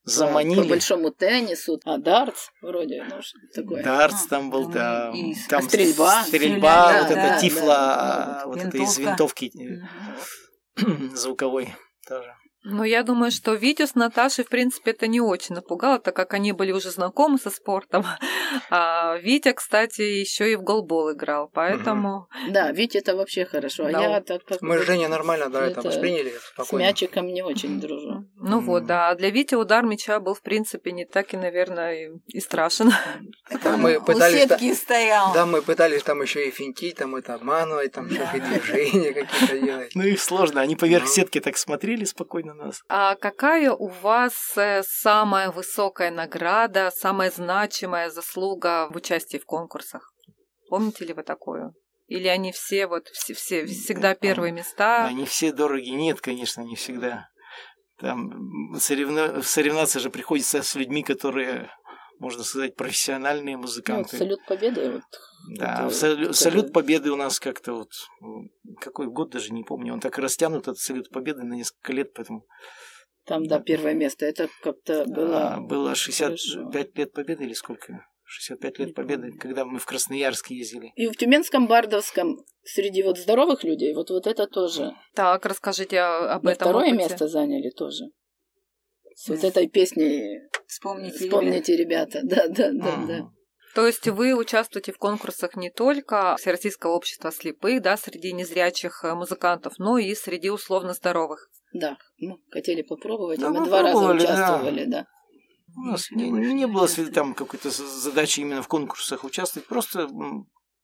по 0.04 0.10
Заманили. 0.10 0.67
большому 0.67 1.12
теннису, 1.12 1.80
а 1.86 2.00
дартс 2.00 2.48
вроде, 2.63 3.04
ну 3.08 3.22
что 3.22 3.38
такое. 3.54 3.84
Дартс 3.84 4.26
А, 4.26 4.30
там 4.30 4.50
был, 4.50 4.63
ну, 4.63 4.72
да. 4.72 5.12
и 5.13 5.36
Там 5.48 5.62
стрельба. 5.62 6.24
Стрельба, 6.24 6.88
Стрелять, 6.88 7.10
вот 7.10 7.15
да, 7.15 7.22
это 7.28 7.36
да, 7.36 7.39
тифла, 7.39 7.67
да. 7.76 8.44
вот 8.48 8.58
это 8.58 8.65
Винтовка. 8.78 8.84
из 8.91 8.98
винтовки 8.98 9.52
э, 10.80 10.86
звуковой 11.15 11.76
тоже. 12.08 12.34
Ну, 12.63 12.84
я 12.84 13.04
думаю, 13.04 13.32
что 13.32 13.54
Витю 13.56 13.88
с 13.88 13.95
Наташей, 13.95 14.45
в 14.45 14.50
принципе, 14.50 14.91
это 14.91 15.08
не 15.08 15.19
очень 15.19 15.56
напугало, 15.56 15.97
так 16.00 16.15
как 16.15 16.34
они 16.34 16.52
были 16.52 16.71
уже 16.71 16.91
знакомы 16.91 17.38
со 17.39 17.50
спортом. 17.50 18.06
А 18.69 19.17
Витя, 19.17 19.54
кстати, 19.54 20.02
еще 20.02 20.52
и 20.52 20.56
в 20.58 20.62
голбол 20.62 21.13
играл, 21.13 21.50
поэтому... 21.54 22.28
Да, 22.50 22.71
Витя 22.71 22.97
это 22.97 23.15
вообще 23.15 23.45
хорошо. 23.45 23.86
А 23.86 23.91
Да. 23.91 24.02
я 24.02 24.21
так 24.21 24.43
как... 24.43 24.62
Мы 24.62 24.78
с 24.78 24.86
Женей 24.86 25.08
нормально, 25.08 25.50
да, 25.50 25.62
это 25.65 25.80
Это 25.80 25.88
восприняли 25.88 26.30
С 26.32 26.47
спокойно. 26.54 26.84
мячиком 26.88 27.28
не 27.28 27.41
очень 27.43 27.80
дружу. 27.80 28.26
Ну 28.36 28.58
Мгм. 28.58 28.65
вот, 28.65 28.86
да. 28.86 29.10
А 29.10 29.15
Для 29.15 29.30
Вити 29.30 29.56
удар 29.56 29.86
мяча 29.86 30.19
был, 30.19 30.34
в 30.34 30.41
принципе, 30.41 30.91
не 30.91 31.06
так 31.06 31.34
и, 31.34 31.38
наверное, 31.38 32.12
и, 32.28 32.39
страшен. 32.41 32.91
Да, 33.63 33.78
мы 33.78 33.97
У 33.97 34.02
пытались... 34.04 34.47
та- 34.47 34.58
сетки 34.58 34.74
стоял. 34.74 35.34
Да, 35.34 35.45
мы 35.45 35.62
пытались 35.62 36.04
там 36.04 36.21
еще 36.21 36.47
и 36.47 36.52
финтить, 36.52 36.95
там 36.97 37.15
это 37.15 37.36
обманывать, 37.36 37.93
там 37.93 38.10
всякие 38.10 38.41
движения 38.41 39.13
какие-то 39.13 39.60
делать. 39.60 39.91
Ну 39.95 40.04
их 40.04 40.21
сложно, 40.21 40.62
они 40.62 40.76
поверх 40.76 41.04
Ну. 41.06 41.10
сетки 41.10 41.39
так 41.39 41.58
смотрели 41.58 42.04
спокойно 42.06 42.51
на 42.54 42.66
нас. 42.66 42.82
А 42.88 43.16
какая 43.16 43.72
у 43.72 43.88
вас 43.88 44.58
э, 44.58 44.84
самая 44.84 45.52
высокая 45.52 46.12
награда, 46.12 46.92
самая 46.96 47.32
значимая 47.32 48.10
заслуга 48.10 48.88
в 48.90 48.96
участии 48.96 49.38
в 49.38 49.46
конкурсах? 49.46 50.14
Помните 50.70 51.06
ли 51.06 51.14
вы 51.14 51.24
такое? 51.24 51.74
Или 52.08 52.28
они 52.28 52.52
все 52.52 52.88
вот 52.88 53.08
все, 53.10 53.34
все 53.34 53.66
всегда 53.66 54.16
первые 54.16 54.52
места? 54.52 55.06
Они 55.06 55.26
все 55.26 55.52
дороги. 55.52 55.90
Нет, 55.90 56.20
конечно, 56.22 56.62
не 56.62 56.76
всегда. 56.76 57.28
Там 58.00 58.32
м, 58.32 58.76
соревно- 58.76 59.42
соревноваться 59.44 60.00
же 60.00 60.10
приходится 60.10 60.64
с 60.64 60.76
людьми, 60.76 61.04
которые, 61.04 61.70
можно 62.21 62.43
сказать, 62.43 62.75
профессиональные 62.75 63.55
Ну, 63.57 63.63
музыканты. 63.63 64.15
салют 64.17 64.39
победы. 64.47 64.91
Вот, 64.91 65.01
Да, 65.57 65.73
это 65.79 65.88
в 65.89 65.93
салю- 65.93 66.25
как- 66.27 66.36
салют 66.36 66.71
Победы 66.73 67.12
у 67.12 67.15
нас 67.15 67.39
как-то 67.39 67.73
вот 67.73 67.89
какой 68.79 69.07
год 69.07 69.31
даже 69.31 69.51
не 69.53 69.63
помню, 69.63 69.93
он 69.93 69.99
так 69.99 70.17
растянут 70.19 70.62
этот 70.63 70.77
салют 70.77 71.10
Победы 71.10 71.43
на 71.43 71.55
несколько 71.55 71.93
лет, 71.93 72.13
поэтому 72.13 72.45
Там, 73.25 73.45
да, 73.47 73.60
первое 73.60 73.93
место. 73.93 74.25
Это 74.25 74.47
как-то 74.63 75.01
а, 75.01 75.05
было... 75.05 75.57
было 75.62 75.95
65 75.95 76.39
хорошо. 76.69 76.91
лет 76.95 77.13
Победы 77.13 77.43
или 77.43 77.53
сколько? 77.53 78.05
65 78.23 78.79
лет 78.79 78.95
Победы, 78.95 79.31
когда 79.38 79.65
мы 79.65 79.77
в 79.79 79.86
Красноярск 79.86 80.51
ездили. 80.51 80.91
И 80.95 81.07
в 81.07 81.17
Тюменском, 81.17 81.67
Бардовском 81.67 82.38
среди 82.63 83.03
вот 83.03 83.17
здоровых 83.17 83.63
людей, 83.63 83.93
вот, 83.93 84.10
вот 84.10 84.25
это 84.27 84.47
тоже. 84.47 84.93
Так, 85.15 85.45
расскажите 85.45 85.99
об 85.99 86.43
Мы 86.43 86.51
этом. 86.51 86.69
второе 86.69 86.88
опыте. 86.93 86.97
место 87.10 87.27
заняли 87.27 87.69
тоже. 87.71 88.05
С 89.15 89.30
вот 89.30 89.43
этой 89.43 89.67
песней 89.67 90.39
Вспомните. 90.67 91.17
«Вспомните, 91.26 91.76
ребята». 91.76 92.21
Да, 92.24 92.47
да, 92.47 92.71
да, 92.71 92.95
Мгм. 92.95 93.08
да. 93.08 93.32
То 93.76 93.88
есть 93.88 94.08
вы 94.08 94.34
участвуете 94.34 94.91
в 94.91 94.97
конкурсах 94.97 95.56
не 95.56 95.69
только 95.69 96.36
Всероссийского 96.38 96.91
общества 96.91 97.32
слепых, 97.32 97.82
да, 97.82 97.95
среди 97.97 98.34
незрячих 98.34 99.04
э, 99.04 99.13
музыкантов, 99.13 99.74
но 99.78 99.97
и 99.97 100.13
среди 100.13 100.50
условно 100.50 100.93
здоровых. 100.93 101.50
Да, 101.74 101.97
ну, 102.17 102.38
хотели 102.50 102.82
попробовать. 102.82 103.39
Да, 103.39 103.50
мы 103.50 103.62
мы 103.62 103.65
два 103.67 103.82
раза 103.82 103.93
пробовали, 103.93 104.19
да. 104.19 104.34
участвовали, 104.34 104.86
да. 104.86 105.06
У 105.78 105.82
нас 105.84 106.12
не, 106.12 106.30
не 106.30 106.67
было 106.67 106.88
там 107.13 107.34
какой-то 107.34 107.69
задачи 107.69 108.41
именно 108.41 108.62
в 108.62 108.67
конкурсах 108.67 109.24
участвовать, 109.24 109.67
просто 109.67 110.08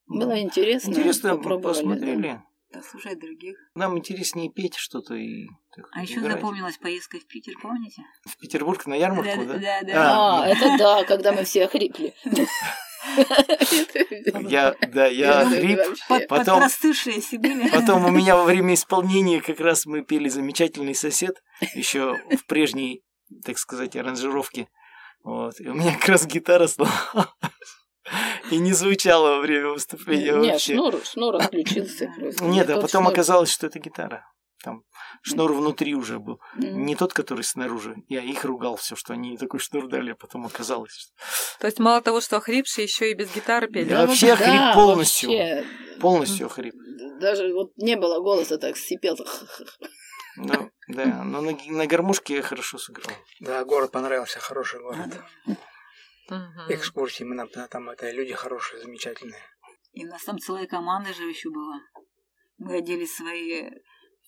Было 0.07 0.39
интересно. 0.39 0.91
интересно 0.91 1.35
попробовали, 1.35 2.15
да. 2.15 2.43
Послушать 2.77 3.19
других. 3.19 3.57
Нам 3.73 3.97
интереснее 3.97 4.51
петь 4.51 4.75
что-то 4.75 5.15
и 5.15 5.47
так, 5.75 5.87
А 5.93 6.03
еще 6.03 6.19
играть. 6.19 6.33
запомнилась 6.33 6.77
поездка 6.77 7.17
в 7.19 7.25
Питер, 7.25 7.55
помните? 7.59 8.03
В 8.23 8.37
Петербург 8.37 8.85
на 8.85 8.93
ярмарку, 8.93 9.45
да? 9.45 9.53
Да, 9.57 9.81
да. 9.81 9.93
А, 9.95 10.43
А, 10.43 10.47
это 10.47 10.77
да, 10.77 11.03
когда 11.05 11.31
мы 11.31 11.43
все 11.43 11.65
охрипли. 11.65 12.13
Я, 14.47 14.75
да, 14.93 15.07
я 15.07 15.45
хрип. 15.49 15.79
Потом-. 16.27 16.61
Потом 17.71 18.05
у 18.05 18.09
меня 18.11 18.35
во 18.35 18.43
время 18.43 18.73
исполнения 18.75 19.41
как 19.41 19.59
раз 19.59 19.85
мы 19.85 20.03
пели 20.03 20.29
«Замечательный 20.29 20.93
сосед», 20.93 21.41
еще 21.73 22.17
в 22.29 22.45
прежней, 22.45 23.03
так 23.43 23.57
сказать, 23.57 23.95
аранжировке. 23.95 24.67
Вот. 25.23 25.59
И 25.59 25.67
у 25.67 25.73
меня 25.73 25.93
как 25.95 26.09
раз 26.09 26.25
гитара 26.27 26.67
сломалась. 26.67 27.27
И 28.51 28.57
не 28.57 28.73
звучала 28.73 29.35
во 29.35 29.39
время 29.39 29.69
выступления 29.69 30.33
Нет, 30.33 30.53
вообще. 30.53 30.73
шнур, 30.73 30.95
шнур 31.03 31.35
отключился. 31.35 32.13
Нет, 32.41 32.69
а 32.69 32.75
потом 32.75 33.03
шнур. 33.03 33.13
оказалось, 33.13 33.51
что 33.51 33.67
это 33.67 33.79
гитара. 33.79 34.25
Там 34.63 34.83
шнур 35.21 35.53
внутри 35.53 35.93
уже 35.93 36.19
был. 36.19 36.39
М. 36.55 36.85
Не 36.85 36.95
тот, 36.95 37.13
который 37.13 37.43
снаружи. 37.43 37.95
Я 38.07 38.21
их 38.21 38.43
ругал 38.43 38.75
все, 38.75 38.95
что 38.95 39.13
они 39.13 39.37
такой 39.37 39.59
шнур 39.59 39.87
дали, 39.87 40.11
а 40.11 40.15
потом 40.15 40.45
оказалось, 40.45 40.91
что... 40.91 41.11
То 41.59 41.67
есть 41.67 41.79
мало 41.79 42.01
того, 42.01 42.21
что 42.21 42.37
охрипшие, 42.37 42.85
еще 42.85 43.11
и 43.11 43.13
без 43.13 43.33
гитары 43.33 43.67
пели. 43.67 43.89
Я 43.89 44.05
вообще 44.07 44.33
охрип 44.33 44.73
полностью. 44.73 45.29
вообще. 45.29 45.65
Полностью 45.99 46.47
охрип. 46.47 46.73
Даже 47.19 47.53
вот 47.53 47.71
не 47.77 47.95
было 47.95 48.19
голоса, 48.19 48.57
так 48.57 48.77
сипел. 48.77 49.17
Ну, 50.37 50.69
да, 50.87 51.23
но 51.23 51.41
на, 51.41 51.57
на 51.67 51.87
гармошке 51.87 52.35
я 52.35 52.41
хорошо 52.43 52.77
сыграл. 52.77 53.11
Да, 53.39 53.63
город 53.65 53.91
понравился, 53.91 54.39
хороший 54.39 54.79
город. 54.79 55.09
Мгм. 56.29 56.67
Экскурсии 56.69 57.23
мы 57.23 57.35
нам 57.35 57.49
там 57.49 57.89
это 57.89 58.11
люди 58.11 58.33
хорошие, 58.33 58.81
замечательные. 58.81 59.41
И 59.93 60.05
у 60.05 60.09
нас 60.09 60.23
там 60.23 60.37
целая 60.39 60.67
команда 60.67 61.13
же 61.13 61.23
еще 61.23 61.49
была. 61.49 61.79
Мы 62.57 62.77
одели 62.77 63.05
свои 63.05 63.69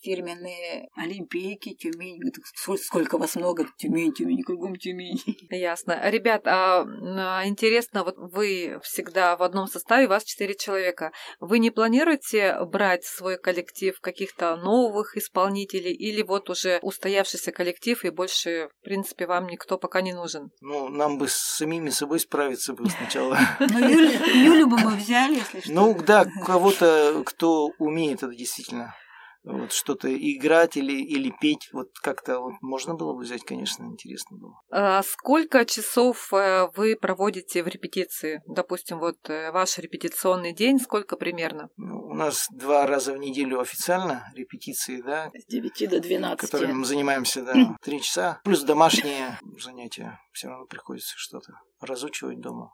фирменные 0.02 0.90
олимпийки, 0.96 1.74
Тюмень. 1.74 2.22
«Сколько- 2.56 3.18
вас 3.18 3.36
много? 3.36 3.68
Тюмень, 3.78 4.14
Тюмень, 4.14 4.44
кругом 4.44 4.76
Тюмень. 4.76 5.22
Ясно. 5.50 6.00
Ребят, 6.10 6.44
а, 6.46 6.86
а, 6.86 7.46
интересно, 7.46 8.04
вот 8.04 8.16
вы 8.18 8.80
всегда 8.84 9.36
в 9.36 9.44
одном 9.44 9.68
составе, 9.68 10.08
вас 10.08 10.24
четыре 10.24 10.56
человека. 10.56 11.12
Вы 11.40 11.60
не 11.60 11.72
планируете 11.72 12.58
брать 12.66 13.04
в 13.04 13.16
свой 13.16 13.38
коллектив 13.38 14.00
каких-то 14.00 14.56
новых 14.56 15.18
исполнителей 15.18 15.94
или 15.94 16.22
вот 16.22 16.50
уже 16.50 16.80
устоявшийся 16.82 17.52
коллектив 17.52 18.04
и 18.06 18.10
больше, 18.10 18.70
в 18.80 18.84
принципе, 18.84 19.28
вам 19.28 19.48
никто 19.48 19.78
пока 19.78 20.02
не 20.02 20.14
нужен? 20.14 20.52
Ну, 20.62 20.90
нам 20.90 21.18
бы 21.18 21.28
с 21.28 21.36
самими 21.36 21.90
собой 21.90 22.20
справиться 22.20 22.74
бы 22.74 22.90
сначала. 22.90 23.38
Ну, 23.60 23.78
Юлю, 23.88 24.12
Юлю 24.34 24.68
бы 24.68 24.78
мы 24.78 24.96
взяли, 24.96 25.36
если 25.36 25.60
что. 25.62 25.72
Ну, 25.72 25.98
да, 26.06 26.26
кого-то, 26.46 27.24
кто 27.26 27.72
умеет 27.78 28.24
это 28.24 28.34
действительно 28.34 28.96
вот 29.44 29.72
что-то 29.72 30.14
играть 30.14 30.78
или, 30.78 30.94
или 30.94 31.34
петь, 31.42 31.70
вот 31.72 31.90
как-то 32.02 32.40
вот 32.40 32.54
можно 32.62 32.96
было 32.96 33.14
бы 33.14 33.22
взять, 33.22 33.44
конечно, 33.44 33.84
интересно 33.86 34.38
было. 34.38 34.62
А 34.70 35.02
сколько 35.04 35.66
часов 35.66 36.34
э, 36.34 36.68
вы 36.76 36.96
проводите 36.96 37.64
в 37.64 37.68
репетиции? 37.68 38.42
Допустим, 38.48 39.00
вот 39.00 39.18
э, 39.30 39.52
ваш 39.52 39.78
репетиционный 39.78 40.54
день, 40.54 40.80
сколько 40.80 41.16
примерно? 41.16 41.70
Ну, 41.78 42.02
у 42.08 42.14
нас 42.14 42.48
два 42.52 42.86
раза 42.86 43.14
в 43.14 43.18
неделю 43.18 43.60
официально 43.60 44.32
репетиции, 44.36 45.02
да, 45.02 45.32
С 45.34 45.46
9 45.46 45.90
до 45.90 46.00
12. 46.00 46.40
которыми 46.40 46.74
мы 46.74 46.86
занимаемся, 46.86 47.44
да, 47.44 47.78
три 47.82 48.02
часа, 48.02 48.42
плюс 48.44 48.64
домашние 48.64 49.40
занятия, 49.62 50.20
все 50.34 50.50
равно 50.50 50.66
приходится 50.66 51.14
что-то 51.18 51.54
разучивать 51.80 52.40
дома, 52.40 52.74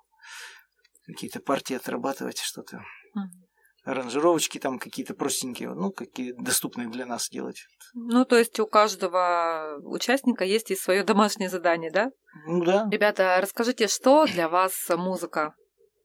какие-то 1.05 1.39
партии 1.39 1.75
отрабатывать, 1.75 2.39
что-то, 2.39 2.81
аранжировочки 3.85 4.57
там 4.59 4.79
какие-то 4.79 5.13
простенькие, 5.13 5.69
ну, 5.69 5.91
какие 5.91 6.33
доступные 6.33 6.89
для 6.89 7.05
нас 7.05 7.29
делать. 7.29 7.65
Ну, 7.93 8.25
то 8.25 8.35
есть 8.37 8.59
у 8.59 8.67
каждого 8.67 9.77
участника 9.83 10.43
есть 10.43 10.71
и 10.71 10.75
свое 10.75 11.03
домашнее 11.03 11.49
задание, 11.49 11.91
да? 11.91 12.11
Ну 12.47 12.63
да. 12.65 12.87
Ребята, 12.91 13.37
расскажите, 13.41 13.87
что 13.87 14.25
для 14.25 14.49
вас 14.49 14.73
музыка? 14.89 15.53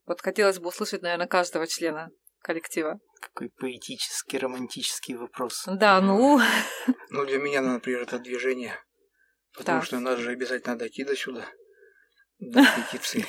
Вот 0.05 0.21
хотелось 0.21 0.59
бы 0.59 0.69
услышать, 0.69 1.01
наверное, 1.01 1.27
каждого 1.27 1.67
члена 1.67 2.09
коллектива. 2.41 2.99
Какой 3.19 3.49
поэтический, 3.49 4.37
романтический 4.37 5.15
вопрос. 5.15 5.63
Да, 5.67 5.99
ну, 6.01 6.39
Ну, 7.09 7.25
для 7.25 7.39
меня, 7.39 7.61
например, 7.61 8.01
это 8.01 8.19
движение. 8.19 8.75
Потому 9.57 9.79
Так. 9.79 9.87
что 9.87 9.99
надо 9.99 10.17
же 10.17 10.31
обязательно 10.31 10.77
дойти 10.77 11.03
до 11.03 11.15
сюда. 11.15 11.45
Репетиции. 12.41 13.25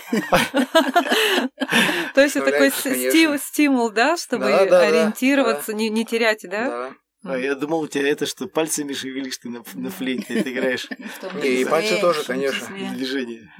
то 2.14 2.22
есть 2.22 2.36
это 2.36 2.50
такой 2.50 2.70
стимул, 3.38 3.90
да, 3.90 4.16
чтобы 4.16 4.46
ориентироваться, 4.46 5.74
Не, 5.74 6.04
терять, 6.04 6.42
да? 6.48 6.66
Да. 6.68 6.92
А 7.24 7.38
я 7.38 7.54
думал, 7.54 7.82
у 7.82 7.88
тебя 7.88 8.08
это, 8.08 8.26
что 8.26 8.48
пальцами 8.48 8.94
шевелишь 8.94 9.38
ты 9.38 9.48
на, 9.48 9.62
на 9.74 9.90
флейте, 9.90 10.42
ты 10.42 10.50
играешь 10.50 10.88
и 11.42 11.64
пальцы 11.64 12.00
тоже, 12.00 12.24
конечно. 12.24 12.66
движение. 12.94 13.52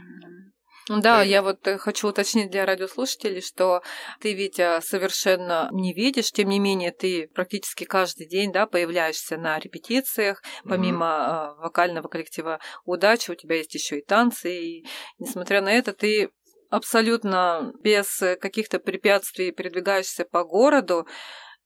Да, 0.89 1.23
я 1.23 1.43
вот 1.43 1.67
э, 1.69 1.79
хочу 1.79 2.09
уточнить 2.09 2.51
для 2.51 2.67
радиослушателей, 2.67 3.41
что 3.41 3.83
ты, 4.21 4.35
Витя, 4.35 4.81
совершенно 4.81 5.69
не 5.71 5.95
видишь, 5.95 6.33
тем 6.33 6.49
не 6.49 6.59
менее 6.59 6.91
ты 6.91 7.29
практически 7.29 7.85
каждый 7.85 8.27
день, 8.27 8.53
да, 8.53 8.67
появляешься 8.67 9.37
на 9.37 9.59
репетициях, 9.61 10.43
помимо 10.65 11.55
э, 11.59 11.63
вокального 11.63 12.09
коллектива 12.09 12.59
«Удача», 12.85 13.31
у 13.31 13.35
тебя 13.37 13.57
есть 13.57 13.75
еще 13.75 14.01
и 14.01 14.05
танцы, 14.05 14.53
и 14.53 14.87
несмотря 15.19 15.63
на 15.63 15.73
это, 15.73 15.93
ты 15.93 16.31
абсолютно 16.69 17.73
без 17.81 18.21
э, 18.23 18.37
каких-то 18.37 18.81
препятствий 18.81 19.53
передвигаешься 19.53 20.25
по 20.25 20.43
городу. 20.43 21.07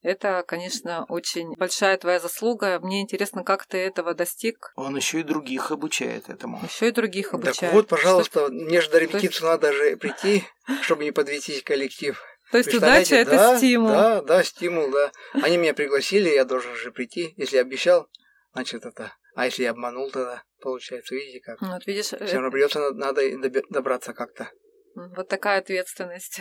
Это, 0.02 0.44
конечно, 0.46 1.04
очень 1.09 1.54
большая 1.56 1.96
твоя 1.96 2.20
заслуга. 2.20 2.78
Мне 2.80 3.02
интересно, 3.02 3.42
как 3.42 3.66
ты 3.66 3.78
этого 3.78 4.14
достиг. 4.14 4.72
Он 4.76 4.96
еще 4.96 5.20
и 5.20 5.22
других 5.22 5.70
обучает 5.70 6.28
этому. 6.28 6.61
Еще 6.62 6.88
и 6.88 6.92
других 6.92 7.35
обучает. 7.35 7.59
Так 7.59 7.72
вот, 7.72 7.87
Что- 7.87 7.96
пожалуйста, 7.96 8.48
мне 8.50 8.80
же 8.80 8.90
до 8.90 8.98
репетиции 8.98 9.44
надо 9.44 9.72
же 9.72 9.96
прийти, 9.96 10.44
чтобы 10.82 11.04
не 11.04 11.11
подвести 11.11 11.61
коллектив. 11.61 12.22
То 12.52 12.59
есть 12.59 12.72
удача 12.72 13.16
это 13.16 13.32
да, 13.32 13.59
стимул. 13.59 13.88
Да, 13.88 14.22
да, 14.22 14.44
стимул, 14.44 14.90
да. 14.90 15.11
Они 15.42 15.56
меня 15.56 15.74
пригласили, 15.74 16.28
я 16.28 16.44
должен 16.44 16.74
же 16.76 16.92
прийти. 16.92 17.35
Если 17.37 17.56
обещал, 17.56 18.09
значит 18.52 18.85
это 18.85 19.12
А 19.35 19.46
если 19.46 19.64
я 19.64 19.70
обманул, 19.70 20.11
тогда 20.11 20.44
получается, 20.61 21.14
видите 21.14 21.40
как? 21.40 21.61
Ну, 21.61 21.72
Вот 21.72 21.87
видишь, 21.87 22.06
Все 22.06 22.16
э, 22.18 22.32
равно 22.35 22.50
придется, 22.50 22.92
надо 22.92 23.22
добраться 23.70 24.12
как-то. 24.12 24.48
Вот 24.96 25.28
такая 25.28 25.59
ответственность. 25.61 26.40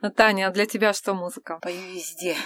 Ну, 0.00 0.10
Таня, 0.10 0.48
а 0.48 0.50
для 0.50 0.66
тебя 0.66 0.92
что 0.92 1.14
музыка? 1.14 1.58
Пою 1.62 1.80
везде. 1.94 2.36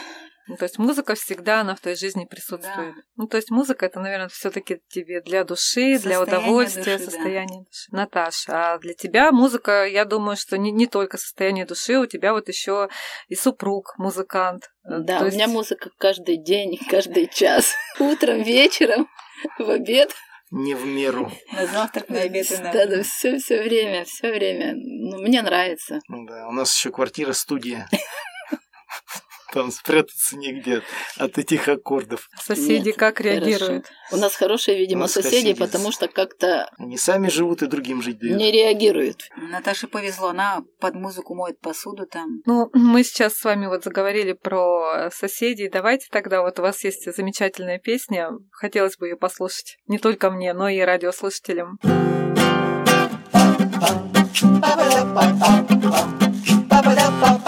Ну, 0.49 0.57
то 0.57 0.63
есть 0.65 0.79
музыка 0.79 1.17
всегда 1.17 1.63
она 1.63 1.75
в 1.75 1.81
твоей 1.81 1.97
жизни 1.97 2.25
присутствует. 2.25 2.95
Ну, 3.17 3.27
то 3.27 3.37
есть 3.37 3.51
музыка 3.51 3.87
это, 3.87 3.99
наверное, 3.99 4.29
все-таки 4.29 4.79
тебе 4.89 5.21
для 5.21 5.43
души, 5.43 5.99
для 5.99 6.19
Состояние 6.19 6.21
удовольствия, 6.23 6.83
души, 6.99 6.99
да. 6.99 7.11
состояние 7.11 7.65
души. 7.65 7.89
Наташа, 7.91 8.75
а 8.75 8.79
для 8.79 8.95
тебя 8.95 9.33
музыка, 9.33 9.85
я 9.87 10.05
думаю, 10.05 10.37
что 10.37 10.57
не, 10.57 10.71
не 10.71 10.87
только 10.87 11.19
состояние 11.19 11.67
души, 11.67 11.99
у 11.99 12.07
тебя 12.07 12.33
вот 12.33 12.47
еще 12.47 12.89
и 13.27 13.35
супруг 13.35 13.95
музыкант. 13.99 14.71
Э, 14.85 14.99
Да, 15.01 15.19
то 15.19 15.25
у 15.25 15.27
есть- 15.27 15.37
меня 15.37 15.49
музыка 15.49 15.91
каждый 15.99 16.37
день, 16.37 16.79
каждый 16.89 17.27
час. 17.27 17.73
Утром, 17.99 18.43
вечером, 18.45 19.09
в 19.59 19.69
обед. 19.69 20.13
Не 20.51 20.75
в 20.75 20.87
меру. 20.87 21.31
На 21.53 21.67
завтрак, 21.67 22.09
на 22.09 22.21
обед 22.21 22.51
и 22.51 22.57
на 22.59 22.73
Да, 22.73 22.87
да, 22.87 23.03
все, 23.03 23.39
все 23.39 23.63
время, 23.63 24.05
все 24.05 24.31
время. 24.31 24.75
Ну, 24.77 25.21
мне 25.21 25.43
нравится. 25.43 26.01
Ну 26.09 26.25
Да, 26.27 26.47
у 26.49 26.53
нас 26.53 26.75
еще 26.75 26.91
квартира, 26.93 27.33
студия. 27.33 27.89
Там 29.57 29.71
спрятаться 29.71 30.37
негде 30.37 30.83
от 31.17 31.39
этих 31.39 31.67
аккордов. 31.67 32.29
Соседи 32.39 32.89
Нет, 32.89 32.97
как 32.99 33.17
хорошо. 33.17 33.39
реагируют? 33.39 33.87
У 34.13 34.17
нас 34.19 34.37
хорошие, 34.37 34.77
видимо, 34.77 35.01
нас 35.03 35.13
соседи, 35.13 35.35
соседи. 35.35 35.55
потому 35.59 35.93
что 35.93 36.09
как-то 36.09 36.69
Они 36.77 36.99
сами 36.99 37.31
живут 37.31 37.63
и 37.63 37.67
другим 37.67 38.03
жить 38.03 38.19
дают. 38.19 38.37
не 38.37 38.53
реагируют. 38.53 39.31
Наташе 39.35 39.87
повезло, 39.87 40.29
она 40.29 40.63
под 40.79 40.95
музыку 40.97 41.35
моет 41.35 41.59
посуду 41.59 42.05
там. 42.05 42.43
Ну, 42.45 42.69
мы 42.75 43.03
сейчас 43.03 43.33
с 43.37 43.45
вами 43.45 43.65
вот 43.67 43.83
заговорили 43.83 44.35
про 44.35 45.09
соседей. 45.11 45.71
Давайте 45.71 46.09
тогда, 46.11 46.43
вот 46.43 46.59
у 46.59 46.63
вас 46.63 46.85
есть 46.85 47.11
замечательная 47.17 47.79
песня. 47.79 48.33
Хотелось 48.51 48.99
бы 48.99 49.07
ее 49.09 49.17
послушать. 49.17 49.79
Не 49.87 49.97
только 49.97 50.31
мне, 50.31 50.53
но 50.53 50.69
и 50.69 50.81
радиослушателям. 50.81 51.79
Как 57.19 57.46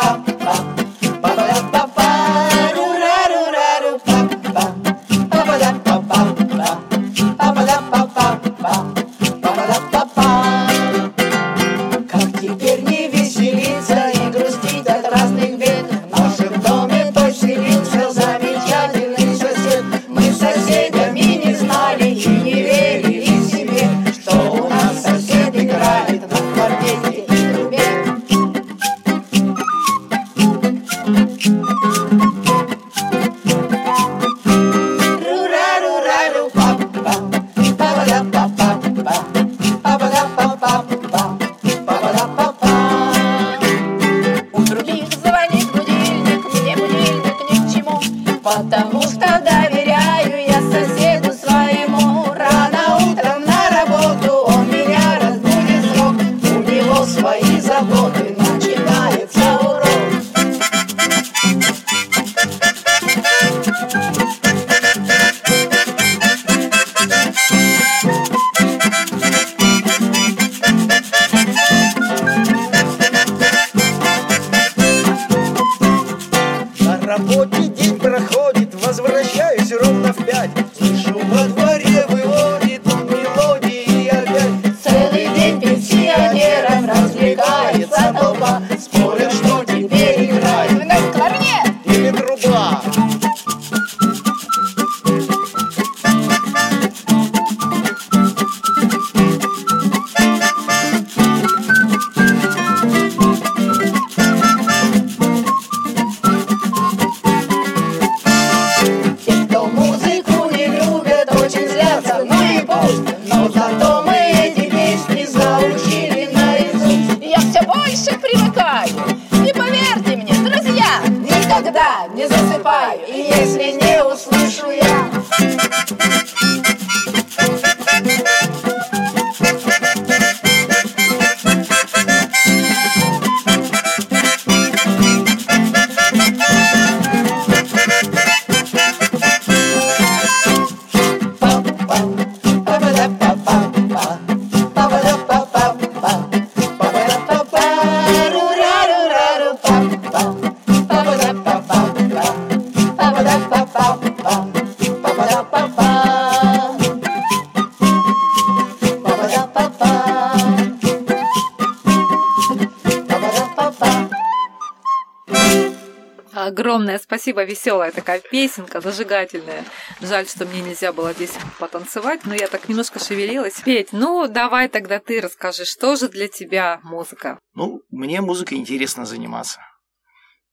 спасибо, 167.28 167.44
веселая 167.44 167.92
такая 167.92 168.20
песенка, 168.20 168.80
зажигательная. 168.80 169.62
Жаль, 170.00 170.26
что 170.26 170.46
мне 170.46 170.62
нельзя 170.62 170.94
было 170.94 171.12
здесь 171.12 171.32
потанцевать, 171.58 172.24
но 172.24 172.34
я 172.34 172.48
так 172.48 172.70
немножко 172.70 172.98
шевелилась. 172.98 173.60
Петь, 173.66 173.92
ну 173.92 174.26
давай 174.28 174.68
тогда 174.68 174.98
ты 174.98 175.20
расскажи, 175.20 175.66
что 175.66 175.96
же 175.96 176.08
для 176.08 176.28
тебя 176.28 176.80
музыка? 176.82 177.38
Ну, 177.54 177.82
мне 177.90 178.22
музыкой 178.22 178.56
интересно 178.56 179.04
заниматься. 179.04 179.60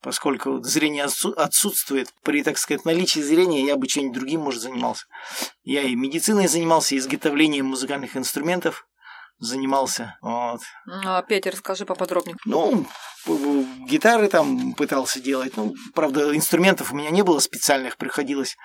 Поскольку 0.01 0.61
зрение 0.63 1.05
отсу- 1.05 1.33
отсутствует, 1.35 2.09
при, 2.23 2.43
так 2.43 2.57
сказать, 2.57 2.83
наличии 2.83 3.21
зрения 3.21 3.65
я 3.65 3.77
бы 3.77 3.87
чем-нибудь 3.87 4.19
другим, 4.19 4.41
может, 4.41 4.61
занимался. 4.61 5.05
Я 5.63 5.83
и 5.83 5.95
медициной 5.95 6.49
занимался, 6.49 6.95
и 6.95 6.97
изготовлением 6.97 7.67
музыкальных 7.67 8.17
инструментов 8.17 8.85
занимался. 9.37 10.17
Вот. 10.21 10.61
Ну, 10.85 11.15
а 11.15 11.21
Петя, 11.21 11.51
расскажи 11.51 11.85
поподробнее. 11.85 12.35
Ну, 12.45 12.85
гитары 13.87 14.27
там 14.27 14.73
пытался 14.73 15.19
делать. 15.19 15.57
Ну, 15.57 15.73
правда, 15.93 16.35
инструментов 16.35 16.91
у 16.91 16.95
меня 16.95 17.09
не 17.09 17.23
было 17.23 17.39
специальных, 17.39 17.97
приходилось 17.97 18.55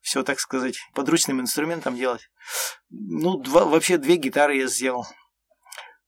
все, 0.00 0.22
так 0.22 0.38
сказать, 0.40 0.76
подручным 0.94 1.40
инструментом 1.40 1.96
делать. 1.96 2.28
Ну, 2.90 3.38
два, 3.38 3.64
вообще 3.64 3.98
две 3.98 4.16
гитары 4.16 4.56
я 4.56 4.66
сделал 4.66 5.06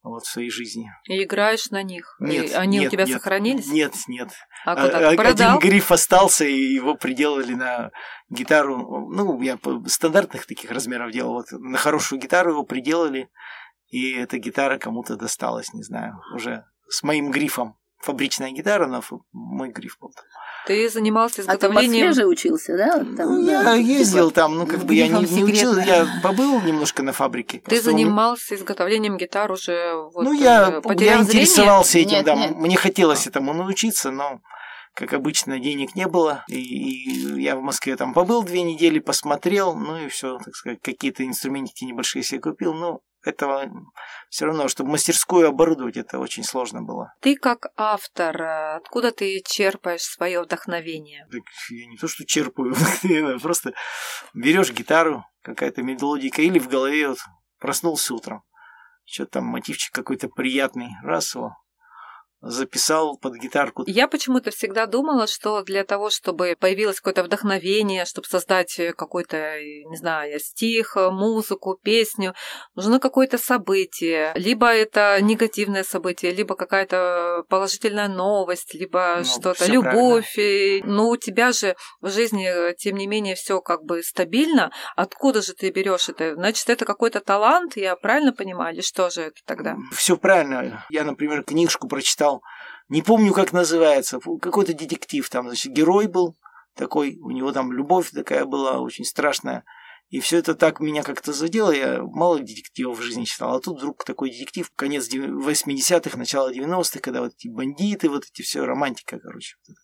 вот 0.02 0.24
в 0.24 0.30
своей 0.30 0.50
жизни. 0.50 0.90
И 1.04 1.22
играешь 1.22 1.70
на 1.70 1.82
них? 1.82 2.16
Нет, 2.20 2.50
И 2.50 2.54
они 2.54 2.78
нет, 2.78 2.88
у 2.88 2.90
тебя 2.90 3.04
нет. 3.04 3.16
сохранились? 3.16 3.66
Нет, 3.66 3.94
нет. 4.06 4.30
А 4.64 4.74
куда? 4.74 5.12
Продал? 5.12 5.56
Один 5.58 5.70
гриф 5.70 5.92
остался, 5.92 6.44
и 6.44 6.54
его 6.54 6.94
приделали 6.94 7.54
на 7.54 7.90
гитару. 8.28 9.08
Ну, 9.10 9.40
я 9.42 9.58
стандартных 9.86 10.46
таких 10.46 10.70
размеров 10.70 11.12
делал. 11.12 11.34
Вот 11.34 11.46
на 11.52 11.78
хорошую 11.78 12.20
гитару 12.20 12.52
его 12.52 12.64
приделали, 12.64 13.28
и 13.88 14.12
эта 14.12 14.38
гитара 14.38 14.78
кому-то 14.78 15.16
досталась, 15.16 15.72
не 15.72 15.82
знаю, 15.82 16.20
уже 16.34 16.64
с 16.88 17.02
моим 17.02 17.30
грифом. 17.30 17.76
Фабричная 18.00 18.52
гитара, 18.52 18.86
но 18.86 19.02
мой 19.32 19.70
гриф 19.70 19.96
был. 20.00 20.12
Ты 20.66 20.88
занимался 20.88 21.42
А 21.42 21.56
ты 21.56 21.66
изготовлением... 21.66 22.06
Москве 22.08 22.22
же 22.22 22.28
учился, 22.28 22.76
да? 22.76 22.98
Вот 22.98 23.16
там, 23.16 23.28
Ну, 23.40 23.46
да. 23.46 23.74
я 23.74 23.74
ездил 23.74 24.30
там, 24.30 24.56
ну, 24.56 24.66
как 24.66 24.84
бы 24.84 24.94
я 24.94 25.08
не, 25.08 25.24
не 25.24 25.42
учил, 25.42 25.78
я 25.78 26.06
побыл 26.22 26.60
немножко 26.60 27.02
на 27.02 27.12
фабрике. 27.12 27.60
Ты 27.66 27.80
занимался 27.80 28.54
изготовлением 28.54 29.16
гитар 29.16 29.50
уже 29.50 29.94
вот, 30.14 30.22
ну, 30.22 30.32
я, 30.32 30.68
э, 30.68 30.72
я 30.74 30.80
потеряв 30.80 31.22
зрение? 31.22 31.42
интересовался 31.42 31.98
этим, 31.98 32.10
Нет, 32.10 32.24
да. 32.26 32.34
нет. 32.36 32.56
Мне 32.56 32.76
хотелось 32.76 33.26
этому 33.26 33.52
научиться, 33.52 34.10
но, 34.12 34.40
как 34.94 35.12
обычно, 35.14 35.58
денег 35.58 35.96
не 35.96 36.06
было. 36.06 36.44
И, 36.48 36.54
и 36.60 37.42
я 37.42 37.56
в 37.56 37.62
Москве 37.62 37.96
там 37.96 38.12
побыл 38.14 38.42
две 38.44 38.62
недели, 38.62 39.00
посмотрел, 39.00 39.74
ну 39.74 39.96
и 39.96 40.08
все, 40.08 40.38
так 40.38 40.54
сказать, 40.54 40.78
какие-то 40.82 41.24
инструментики 41.24 41.84
небольшие 41.84 42.22
себе 42.22 42.40
купил. 42.40 42.74
Ну, 42.74 43.00
этого 43.22 43.70
все 44.30 44.46
равно, 44.46 44.68
чтобы 44.68 44.90
мастерскую 44.90 45.48
оборудовать, 45.48 45.96
это 45.96 46.18
очень 46.18 46.44
сложно 46.44 46.82
было. 46.82 47.12
Ты 47.20 47.36
как 47.36 47.66
автор, 47.76 48.40
э, 48.40 48.76
откуда 48.76 49.12
ты 49.12 49.42
черпаешь 49.44 50.02
свое 50.02 50.42
вдохновение? 50.42 51.26
Так 51.30 51.42
я 51.70 51.86
не 51.86 51.96
то, 51.96 52.08
что 52.08 52.24
черпаю, 52.24 52.72
вдохновение, 52.74 53.38
просто 53.38 53.72
берешь 54.34 54.72
гитару, 54.72 55.24
какая-то 55.42 55.82
мелодика, 55.82 56.42
или 56.42 56.58
в 56.58 56.68
голове 56.68 57.08
вот 57.08 57.18
проснулся 57.58 58.14
утром, 58.14 58.42
что-то 59.04 59.32
там 59.32 59.44
мотивчик 59.44 59.92
какой-то 59.92 60.28
приятный, 60.28 60.90
раз 61.02 61.34
его 61.34 61.56
записал 62.40 63.16
под 63.18 63.34
гитарку. 63.36 63.84
Я 63.86 64.08
почему-то 64.08 64.50
всегда 64.50 64.86
думала, 64.86 65.26
что 65.26 65.62
для 65.62 65.84
того, 65.84 66.10
чтобы 66.10 66.56
появилось 66.58 66.96
какое-то 66.96 67.24
вдохновение, 67.24 68.04
чтобы 68.04 68.26
создать 68.28 68.78
э, 68.78 68.92
какой-то, 68.92 69.36
э, 69.36 69.82
не 69.84 69.96
знаю, 69.96 70.38
стих, 70.40 70.96
э, 70.96 71.10
музыку, 71.10 71.78
песню, 71.82 72.34
нужно 72.74 73.00
какое-то 73.00 73.38
событие. 73.38 74.32
Либо 74.34 74.68
это 74.72 75.18
негативное 75.20 75.84
событие, 75.84 76.32
либо 76.32 76.54
какая-то 76.54 77.44
положительная 77.48 78.08
новость, 78.08 78.74
либо 78.74 79.16
Ну, 79.18 79.24
что-то, 79.24 79.66
любовь. 79.66 80.38
И- 80.38 80.82
Но 80.84 81.08
у 81.08 81.16
тебя 81.16 81.52
же 81.52 81.74
в 82.00 82.08
жизни, 82.10 82.74
тем 82.76 82.96
не 82.96 83.06
менее, 83.06 83.34
все 83.34 83.60
как 83.60 83.82
бы 83.84 84.02
стабильно. 84.02 84.70
Откуда 84.96 85.42
же 85.42 85.54
ты 85.54 85.70
берешь 85.70 86.08
это? 86.08 86.34
Значит, 86.34 86.70
это 86.70 86.84
какой-то 86.84 87.20
талант, 87.20 87.76
я 87.76 87.96
правильно 87.96 88.32
понимаю, 88.32 88.74
или 88.74 88.82
что 88.82 89.10
же 89.10 89.22
это 89.22 89.40
тогда? 89.44 89.76
Все 89.92 90.16
правильно. 90.16 90.84
Я, 90.90 91.04
например, 91.04 91.42
книжку 91.42 91.88
прочитал, 91.88 92.27
не 92.88 93.02
помню, 93.02 93.32
как 93.32 93.52
называется, 93.52 94.20
какой-то 94.40 94.74
детектив 94.74 95.28
там, 95.28 95.46
значит, 95.46 95.72
герой 95.72 96.06
был 96.06 96.36
такой, 96.74 97.18
у 97.20 97.30
него 97.30 97.52
там 97.52 97.72
любовь 97.72 98.10
такая 98.10 98.44
была 98.44 98.80
очень 98.80 99.04
страшная. 99.04 99.64
И 100.08 100.20
все 100.20 100.38
это 100.38 100.54
так 100.54 100.80
меня 100.80 101.02
как-то 101.02 101.34
задело. 101.34 101.70
Я 101.70 102.02
мало 102.02 102.38
детективов 102.38 102.98
в 102.98 103.02
жизни 103.02 103.24
читал. 103.24 103.56
А 103.56 103.60
тут 103.60 103.76
вдруг 103.78 104.04
такой 104.04 104.30
детектив, 104.30 104.70
конец 104.74 105.12
80-х, 105.12 106.16
начало 106.16 106.50
90-х, 106.50 107.00
когда 107.00 107.20
вот 107.20 107.34
эти 107.34 107.48
бандиты, 107.48 108.08
вот 108.08 108.24
эти 108.24 108.40
все, 108.40 108.64
романтика, 108.64 109.18
короче. 109.18 109.56
Вот 109.66 109.74
это. 109.74 109.80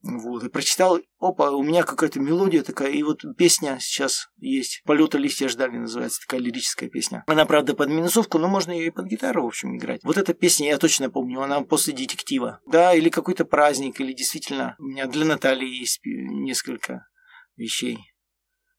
Вот, 0.00 0.44
и 0.44 0.48
прочитал, 0.48 1.00
опа, 1.18 1.50
у 1.50 1.62
меня 1.62 1.82
какая-то 1.82 2.20
мелодия 2.20 2.62
такая, 2.62 2.90
и 2.90 3.02
вот 3.02 3.24
песня 3.36 3.78
сейчас 3.80 4.28
есть. 4.36 4.80
«Полета 4.84 5.18
листья 5.18 5.48
ждали» 5.48 5.76
называется, 5.76 6.20
такая 6.20 6.40
лирическая 6.40 6.88
песня. 6.88 7.24
Она, 7.26 7.46
правда, 7.46 7.74
под 7.74 7.88
минусовку, 7.88 8.38
но 8.38 8.46
можно 8.46 8.70
ее 8.70 8.86
и 8.86 8.90
под 8.90 9.06
гитару, 9.06 9.42
в 9.42 9.48
общем, 9.48 9.76
играть. 9.76 10.00
Вот 10.04 10.16
эта 10.16 10.34
песня, 10.34 10.68
я 10.68 10.78
точно 10.78 11.10
помню, 11.10 11.40
она 11.40 11.62
после 11.62 11.92
детектива. 11.94 12.60
Да, 12.66 12.94
или 12.94 13.08
какой-то 13.08 13.44
праздник, 13.44 14.00
или 14.00 14.12
действительно, 14.12 14.76
у 14.78 14.84
меня 14.84 15.06
для 15.06 15.24
Натальи 15.24 15.68
есть 15.68 16.00
несколько 16.04 17.08
вещей. 17.56 17.98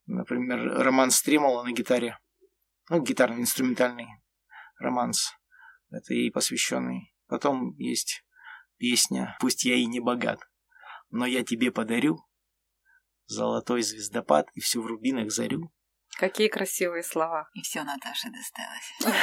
Например, 0.06 0.60
романс 0.82 1.18
Стремола 1.18 1.64
на 1.64 1.72
гитаре. 1.74 2.18
Ну, 2.90 3.02
гитарно-инструментальный 3.04 4.08
романс. 4.80 5.34
Это 5.92 6.14
ей 6.14 6.32
посвященный. 6.32 7.14
Потом 7.28 7.76
есть 7.78 8.24
песня 8.78 9.38
«Пусть 9.40 9.66
я 9.66 9.76
и 9.76 9.86
не 9.86 10.00
богат, 10.00 10.40
но 11.10 11.26
я 11.26 11.44
тебе 11.44 11.72
подарю 11.72 12.20
золотой 13.26 13.82
звездопад 13.82 14.48
и 14.54 14.60
всю 14.60 14.82
в 14.82 14.86
рубинах 14.86 15.32
зарю». 15.32 15.72
Какие 16.18 16.48
красивые 16.50 17.04
слова. 17.04 17.50
И 17.54 17.62
все 17.62 17.84
Наташе 17.84 18.28
досталось. 18.30 19.18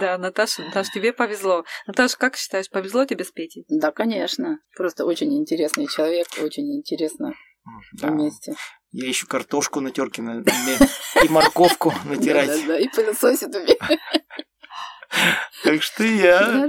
Да, 0.00 0.18
Наташа, 0.18 0.62
Наташ, 0.62 0.90
тебе 0.90 1.12
повезло. 1.12 1.64
Наташа, 1.86 2.16
как 2.18 2.36
считаешь, 2.36 2.68
повезло 2.68 3.04
тебе 3.04 3.24
с 3.24 3.30
Петей? 3.30 3.64
Да, 3.68 3.92
конечно. 3.92 4.58
Просто 4.76 5.04
очень 5.04 5.32
интересный 5.36 5.86
человек, 5.86 6.26
очень 6.40 6.76
интересно 6.76 7.32
Да. 7.92 8.08
вместе. 8.08 8.54
Я 8.90 9.06
еще 9.06 9.26
картошку 9.26 9.80
на 9.80 9.90
терке 9.90 10.22
на, 10.22 10.42
и 11.22 11.28
морковку 11.28 11.92
натирать. 12.04 12.48
Да-да-да, 12.48 12.78
и 12.78 12.88
пылесосит 12.88 13.54
умеет. 13.54 13.78
Так 15.64 15.82
что 15.82 16.04
я... 16.04 16.68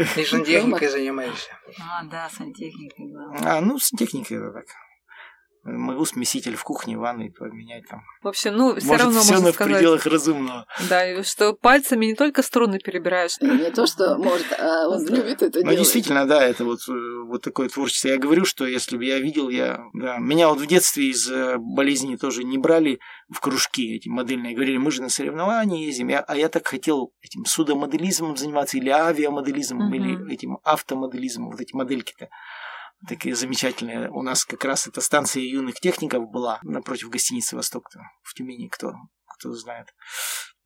Да-да. 0.00 0.22
И 0.22 0.24
сантехникой 0.24 0.88
занимаешься. 0.88 1.50
А, 1.78 2.02
да, 2.04 2.30
сантехника, 2.30 2.96
главное. 2.98 3.58
А, 3.58 3.60
ну, 3.60 3.78
с 3.78 3.90
техникой 3.90 4.38
это 4.38 4.52
так. 4.52 4.66
Могу 5.62 6.06
смеситель 6.06 6.56
в 6.56 6.64
кухне, 6.64 6.96
в 6.96 7.00
ванной 7.00 7.30
поменять 7.30 7.86
там. 7.88 8.00
В 8.22 8.28
общем, 8.28 8.56
ну, 8.56 8.74
все 8.76 8.86
Может, 8.86 9.02
равно 9.04 9.20
все 9.20 9.32
можно 9.32 9.46
на 9.48 9.52
сказать, 9.52 9.74
пределах 9.76 10.06
разумного. 10.06 10.66
да, 10.88 11.22
что 11.22 11.52
пальцами 11.52 12.06
не 12.06 12.14
только 12.14 12.42
струны 12.42 12.78
перебираешь. 12.78 13.38
Не 13.40 13.70
то, 13.70 13.86
что 13.86 14.16
может, 14.16 14.46
а 14.58 14.88
он 14.88 15.06
любит 15.06 15.42
это 15.42 15.58
Ну, 15.58 15.64
делать. 15.64 15.78
действительно, 15.78 16.26
да, 16.26 16.42
это 16.46 16.64
вот, 16.64 16.80
э, 16.88 16.92
вот 17.26 17.42
такое 17.42 17.68
творчество. 17.68 18.08
Я 18.08 18.16
говорю, 18.18 18.46
что 18.46 18.66
если 18.66 18.96
бы 18.96 19.04
я 19.04 19.18
видел, 19.18 19.50
я... 19.50 19.80
Да, 19.92 20.16
меня 20.18 20.48
вот 20.48 20.60
в 20.60 20.66
детстве 20.66 21.10
из 21.10 21.30
э, 21.30 21.56
болезни 21.58 22.16
тоже 22.16 22.42
не 22.42 22.56
брали 22.56 22.98
в 23.28 23.38
кружки 23.40 23.96
эти 23.96 24.08
модельные. 24.08 24.54
Говорили, 24.54 24.78
мы 24.78 24.90
же 24.90 25.02
на 25.02 25.10
соревнования 25.10 25.84
ездим. 25.86 26.08
Я- 26.08 26.20
а 26.20 26.36
я 26.36 26.48
так 26.48 26.66
хотел 26.66 27.12
этим 27.20 27.44
судомоделизмом 27.44 28.36
заниматься, 28.36 28.78
или 28.78 28.88
авиамоделизмом, 28.88 29.88
Мгм. 29.88 29.94
или 29.94 30.32
этим 30.34 30.58
автомоделизмом. 30.64 31.50
Вот 31.50 31.60
эти 31.60 31.74
модельки-то 31.74 32.28
такие 33.08 33.34
замечательные. 33.34 34.10
У 34.10 34.22
нас 34.22 34.44
как 34.44 34.64
раз 34.64 34.86
эта 34.86 35.00
станция 35.00 35.42
юных 35.42 35.80
техников 35.80 36.30
была 36.30 36.58
напротив 36.62 37.10
гостиницы 37.10 37.56
«Восток» 37.56 37.88
в 38.22 38.34
Тюмени, 38.34 38.68
кто, 38.68 38.92
кто 39.26 39.52
знает. 39.52 39.94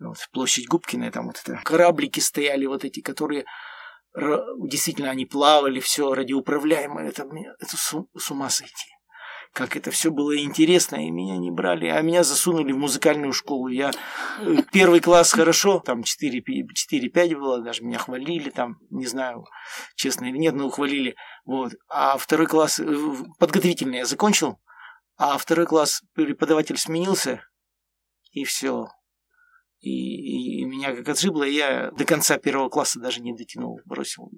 Вот, 0.00 0.18
площадь 0.32 0.68
Губкина, 0.68 1.10
там 1.10 1.26
вот 1.26 1.40
это 1.44 1.60
кораблики 1.64 2.20
стояли 2.20 2.66
вот 2.66 2.84
эти, 2.84 3.00
которые 3.00 3.44
действительно 4.14 5.10
они 5.10 5.26
плавали, 5.26 5.80
все 5.80 6.12
радиоуправляемое, 6.14 7.08
это, 7.08 7.26
это 7.58 7.76
с 7.76 8.30
ума 8.30 8.50
сойти. 8.50 8.90
Как 9.54 9.76
это 9.76 9.92
все 9.92 10.10
было 10.10 10.36
интересно, 10.36 10.96
и 10.96 11.12
меня 11.12 11.36
не 11.36 11.52
брали, 11.52 11.86
а 11.86 12.02
меня 12.02 12.24
засунули 12.24 12.72
в 12.72 12.76
музыкальную 12.78 13.32
школу. 13.32 13.68
Я 13.68 13.92
э, 14.40 14.56
первый 14.72 14.98
класс 14.98 15.30
хорошо, 15.30 15.78
там 15.78 16.00
4-5 16.00 17.36
было, 17.36 17.62
даже 17.62 17.84
меня 17.84 17.98
хвалили, 17.98 18.50
там, 18.50 18.78
не 18.90 19.06
знаю, 19.06 19.44
честно 19.94 20.24
или 20.24 20.38
нет, 20.38 20.56
но 20.56 20.68
хвалили. 20.70 21.14
Вот. 21.44 21.74
А 21.88 22.18
второй 22.18 22.48
класс, 22.48 22.80
э, 22.80 22.84
подготовительный 23.38 23.98
я 23.98 24.06
закончил, 24.06 24.58
а 25.16 25.38
второй 25.38 25.66
класс 25.66 26.02
преподаватель 26.14 26.76
сменился, 26.76 27.40
и 28.32 28.42
все. 28.42 28.88
И, 29.78 30.62
и 30.62 30.64
меня 30.64 30.96
как 30.96 31.08
отшибло, 31.10 31.44
я 31.44 31.92
до 31.92 32.04
конца 32.04 32.38
первого 32.38 32.70
класса 32.70 32.98
даже 32.98 33.20
не 33.20 33.32
дотянул, 33.32 33.78
бросил. 33.84 34.32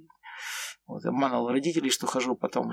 Вот, 0.87 1.05
обманывал 1.05 1.49
родителей, 1.49 1.90
что 1.90 2.07
хожу, 2.07 2.37
потом, 2.37 2.72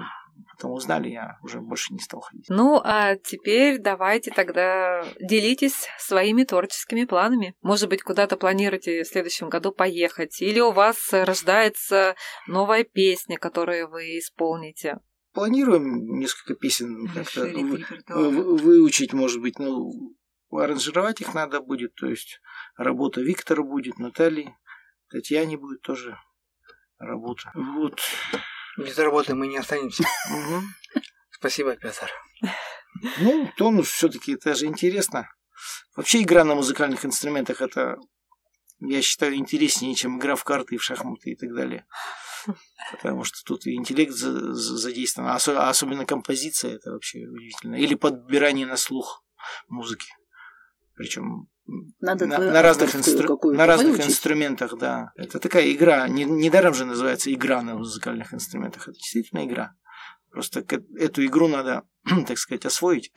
потом 0.52 0.74
узнали, 0.74 1.10
я 1.10 1.40
уже 1.42 1.60
больше 1.60 1.94
не 1.94 2.00
стал 2.00 2.22
ходить. 2.22 2.46
Ну, 2.48 2.80
а 2.84 3.16
теперь 3.16 3.80
давайте 3.80 4.30
тогда 4.30 5.04
делитесь 5.20 5.88
своими 5.98 6.44
творческими 6.44 7.06
планами. 7.06 7.56
Может 7.64 7.90
быть, 7.90 8.04
куда-то 8.04 8.38
планируете 8.38 9.04
в 9.04 9.08
следующем 9.08 9.50
году 9.50 9.72
поехать, 9.72 10.42
или 10.44 10.60
у 10.60 10.72
вас 10.72 11.12
рождается 11.12 12.16
новая 12.48 12.84
песня, 12.84 13.40
которую 13.40 13.90
вы 13.90 14.20
исполните. 14.20 15.00
Планируем 15.34 16.20
несколько 16.20 16.54
песен 16.54 17.08
как-то 17.08 17.46
вы- 17.48 18.58
выучить, 18.58 19.14
может 19.14 19.42
быть, 19.42 19.58
ну, 19.58 20.16
аранжировать 20.52 21.22
их 21.22 21.34
надо 21.34 21.62
будет, 21.62 21.96
то 21.96 22.06
есть 22.06 22.40
работа 22.78 23.22
Виктора 23.22 23.64
будет, 23.64 23.98
Натальи, 23.98 24.56
Татьяне 25.10 25.58
будет 25.58 25.82
тоже 25.82 26.16
работа. 27.06 27.52
Вот. 27.56 28.02
Без 28.78 28.98
работы 28.98 29.36
мы 29.36 29.48
не 29.48 29.58
останемся. 29.58 30.04
Мгм. 30.30 30.64
Спасибо, 31.32 31.76
Петр. 31.76 32.10
Ну, 33.20 33.52
тонус 33.58 33.90
все-таки 33.90 34.34
это 34.34 34.56
же 34.56 34.66
интересно. 34.66 35.30
Вообще 35.96 36.22
игра 36.22 36.44
на 36.44 36.56
музыкальных 36.56 37.06
инструментах 37.06 37.62
это, 37.62 37.98
я 38.80 39.02
считаю, 39.02 39.36
интереснее, 39.36 39.96
чем 39.96 40.18
игра 40.20 40.36
в 40.36 40.44
карты 40.44 40.76
и 40.76 40.78
в 40.78 40.84
шахматы 40.84 41.32
и 41.32 41.36
так 41.36 41.54
далее. 41.54 41.86
Потому 42.92 43.24
что 43.24 43.38
тут 43.46 43.66
и 43.66 43.76
интеллект 43.76 44.12
за- 44.12 44.54
за- 44.54 44.78
задействован, 44.78 45.30
а 45.30 45.38
а 45.38 45.70
особенно 45.70 46.06
композиция, 46.06 46.76
это 46.76 46.92
вообще 46.92 47.20
удивительно. 47.20 47.76
Или 47.76 47.96
подбирание 47.96 48.66
на 48.66 48.76
слух 48.78 49.24
музыки. 49.68 50.08
Причем 50.96 51.48
Надо 52.00 52.26
на, 52.26 52.38
на 52.40 52.62
разных, 52.62 52.94
инстру- 52.96 53.38
на 53.54 53.66
разных 53.66 53.92
выучить. 53.94 54.08
инструментах, 54.10 54.78
да. 54.78 55.12
Это 55.16 55.40
такая 55.40 55.72
игра. 55.72 56.08
Не- 56.08 56.26
Недаром 56.26 56.74
же 56.74 56.86
называется 56.86 57.34
игра 57.34 57.62
на 57.62 57.76
музыкальных 57.76 58.34
инструментах. 58.34 58.84
Это 58.90 58.94
действительно 58.94 59.46
игра. 59.46 59.72
Просто 60.30 60.62
к- 60.64 60.82
эту 60.98 61.26
игру 61.26 61.48
надо, 61.48 61.84
так 62.28 62.38
сказать, 62.38 62.66
освоить. 62.66 63.12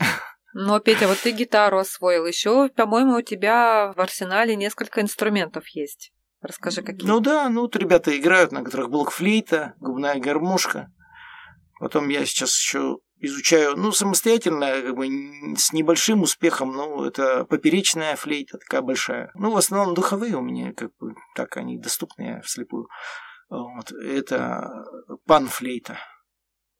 Но, 0.54 0.78
Петя, 0.80 1.08
вот 1.08 1.18
ты 1.18 1.32
гитару 1.32 1.78
освоил. 1.78 2.24
Еще, 2.24 2.68
по-моему, 2.70 3.16
у 3.16 3.22
тебя 3.22 3.92
в 3.96 4.00
арсенале 4.00 4.54
несколько 4.56 5.00
инструментов 5.00 5.66
есть. 5.68 6.12
Расскажи, 6.40 6.82
какие. 6.82 7.08
Ну 7.08 7.20
да, 7.20 7.48
ну 7.48 7.62
вот 7.62 7.74
ребята 7.76 8.16
играют, 8.16 8.52
на 8.52 8.62
которых 8.62 8.88
блокфлейта, 8.90 9.74
губная 9.80 10.20
гармошка, 10.20 10.92
Потом 11.78 12.08
я 12.08 12.24
сейчас 12.24 12.50
еще 12.58 12.98
изучаю, 13.18 13.76
ну, 13.76 13.92
самостоятельно, 13.92 14.82
как 14.82 14.94
бы 14.96 15.06
с 15.56 15.72
небольшим 15.72 16.22
успехом, 16.22 16.72
ну, 16.72 17.04
это 17.04 17.44
поперечная 17.44 18.14
флейта 18.16 18.58
такая 18.58 18.82
большая. 18.82 19.30
Ну, 19.34 19.50
в 19.50 19.56
основном 19.56 19.94
духовые 19.94 20.36
у 20.36 20.42
меня, 20.42 20.72
как 20.74 20.90
бы, 20.98 21.14
так 21.34 21.56
они 21.56 21.78
доступны 21.78 22.40
вслепую. 22.44 22.88
Вот, 23.48 23.90
это 23.92 24.84
панфлейта. 25.26 25.98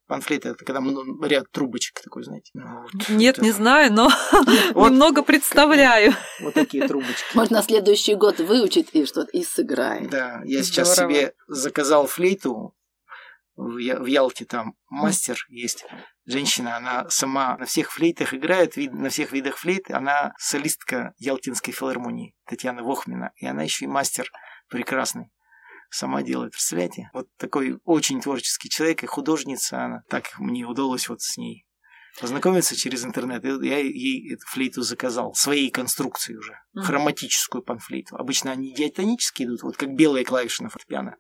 Панфлейта 0.09 0.51
это 0.51 0.65
когда 0.65 0.81
мно- 0.81 1.03
ряд 1.27 1.51
трубочек 1.51 2.01
такой, 2.01 2.23
знаете. 2.23 2.51
Ну, 2.55 2.83
вот 2.83 3.09
Нет, 3.09 3.39
это- 3.39 3.45
не 3.45 3.51
знаю, 3.51 3.93
но 3.93 4.09
Вот. 4.75 4.91
немного 4.91 5.23
представляю. 5.23 6.13
Вот 6.41 6.55
такие 6.55 6.87
трубочки. 6.87 7.25
Можно 7.35 7.57
на 7.57 7.63
следующий 7.65 8.15
год 8.15 8.39
выучить 8.39 8.91
и 8.93 9.05
что-то 9.05 9.31
и 9.33 9.43
сыграем. 9.43 10.09
Да, 10.09 10.43
я 10.45 10.63
сейчас 10.63 10.93
Здорово. 10.95 11.13
себе 11.13 11.33
заказал 11.49 12.07
флейту 12.07 12.76
в, 13.57 13.79
Я- 13.79 13.99
в 13.99 14.07
Ялте, 14.07 14.45
там 14.45 14.75
мастер 14.89 15.39
есть. 15.49 15.85
Женщина, 16.25 16.77
она 16.77 17.09
сама 17.09 17.57
на 17.57 17.65
всех 17.67 17.91
флейтах 17.93 18.35
играет, 18.35 18.77
вид- 18.77 18.93
на 18.93 19.09
всех 19.09 19.33
видах 19.33 19.57
флейт. 19.57 19.91
Она 19.91 20.33
солистка 20.39 21.15
Ялтинской 21.19 21.73
филармонии 21.73 22.35
Татьяна 22.47 22.83
Вохмина. 22.83 23.33
И 23.37 23.47
она 23.47 23.63
еще 23.63 23.85
и 23.87 23.89
мастер 23.89 24.31
прекрасный. 24.69 25.31
Сама 25.91 26.23
делает, 26.23 26.53
представляете? 26.53 27.11
Вот 27.15 27.29
такой 27.39 27.79
очень 27.85 28.21
творческий 28.21 28.69
человек 28.69 29.03
и 29.05 29.07
художница 29.07 29.85
она. 29.85 30.03
Так 30.09 30.39
мне 30.39 30.65
удалось 30.65 31.09
вот 31.09 31.23
с 31.23 31.37
ней 31.37 31.65
познакомиться 32.21 32.75
через 32.77 33.05
интернет. 33.05 33.45
И 33.45 33.69
я 33.69 33.79
ей 33.79 34.33
эту 34.35 34.45
флейту 34.47 34.83
заказал, 34.83 35.35
своей 35.35 35.71
конструкции 35.71 36.35
уже, 36.35 36.59
хроматическую 36.75 37.63
панфлейту. 37.63 38.17
Обычно 38.17 38.51
они 38.53 38.75
диатонические 38.75 39.49
идут, 39.49 39.63
вот 39.63 39.77
как 39.77 39.95
белые 39.95 40.25
клавиши 40.25 40.63
на 40.63 40.69
фортепиано. 40.71 41.17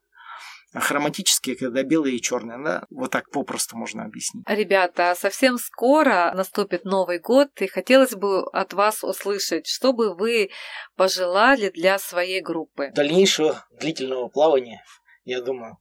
А 0.76 0.80
хроматические, 0.80 1.56
когда 1.56 1.82
белые 1.84 2.16
и 2.16 2.20
черные, 2.20 2.62
да, 2.62 2.84
вот 2.90 3.10
так 3.10 3.30
попросту 3.30 3.78
можно 3.78 4.04
объяснить. 4.04 4.44
Ребята, 4.46 5.14
совсем 5.18 5.56
скоро 5.56 6.34
наступит 6.36 6.84
Новый 6.84 7.18
год, 7.18 7.48
и 7.62 7.66
хотелось 7.66 8.14
бы 8.14 8.44
от 8.52 8.74
вас 8.74 9.02
услышать, 9.02 9.66
что 9.66 9.94
бы 9.94 10.14
вы 10.14 10.50
пожелали 10.94 11.70
для 11.70 11.98
своей 11.98 12.42
группы. 12.42 12.90
Дальнейшего 12.94 13.64
длительного 13.80 14.28
плавания, 14.28 14.84
я 15.24 15.40
думаю. 15.40 15.78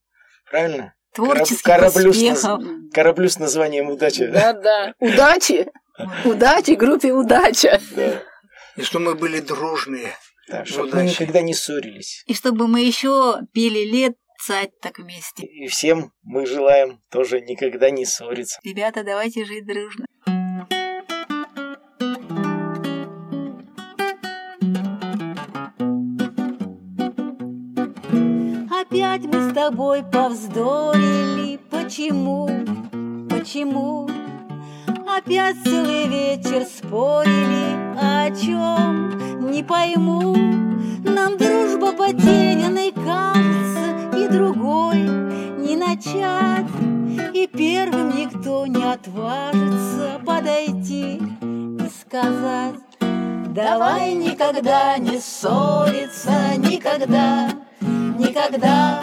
Правильно? 0.49 0.95
Творческих 1.13 1.63
кораблю 1.63 2.13
с. 2.13 2.59
Кораблю 2.93 3.27
с 3.27 3.37
названием 3.37 3.89
«Удача». 3.89 4.29
Да-да. 4.29 4.93
Удачи! 4.99 5.67
Удачи 6.23 6.71
группе 6.71 7.11
удача! 7.11 7.81
Да. 7.97 8.23
И 8.77 8.81
что 8.81 8.99
мы 8.99 9.15
были 9.15 9.41
дружные. 9.41 10.13
Да, 10.47 10.63
чтобы 10.63 10.95
мы 10.95 11.03
никогда 11.03 11.41
не 11.41 11.53
ссорились. 11.53 12.23
И 12.27 12.33
чтобы 12.33 12.67
мы 12.67 12.79
еще 12.81 13.39
пели 13.51 13.83
лет 13.83 14.15
цать 14.39 14.79
так 14.79 14.99
вместе. 14.99 15.45
И 15.45 15.67
всем 15.67 16.11
мы 16.23 16.45
желаем 16.45 17.01
тоже 17.09 17.41
никогда 17.41 17.89
не 17.89 18.05
ссориться. 18.05 18.59
Ребята, 18.63 19.03
давайте 19.03 19.45
жить 19.45 19.65
дружно. 19.65 20.05
Опять 28.69 29.25
мы 29.25 29.49
с 29.49 29.53
тобой 29.53 30.03
повздорили. 30.03 31.57
Почему? 31.69 32.47
Почему? 33.29 34.09
Опять 35.07 35.57
целый 35.63 36.07
вечер 36.07 36.65
спорили. 36.65 37.95
О 37.97 38.29
чем? 38.35 39.51
Не 39.51 39.63
пойму. 39.63 40.35
Нам 41.03 41.37
дружба 41.37 41.93
потерянной 41.93 42.91
начать. 46.21 46.65
И 47.33 47.47
первым 47.47 48.15
никто 48.15 48.65
не 48.65 48.83
отважится 48.83 50.21
подойти 50.25 51.21
и 51.41 51.89
сказать 52.01 52.75
Давай 53.49 54.13
никогда 54.13 54.97
не 54.97 55.19
ссориться, 55.19 56.57
никогда, 56.57 57.49
никогда 57.81 59.01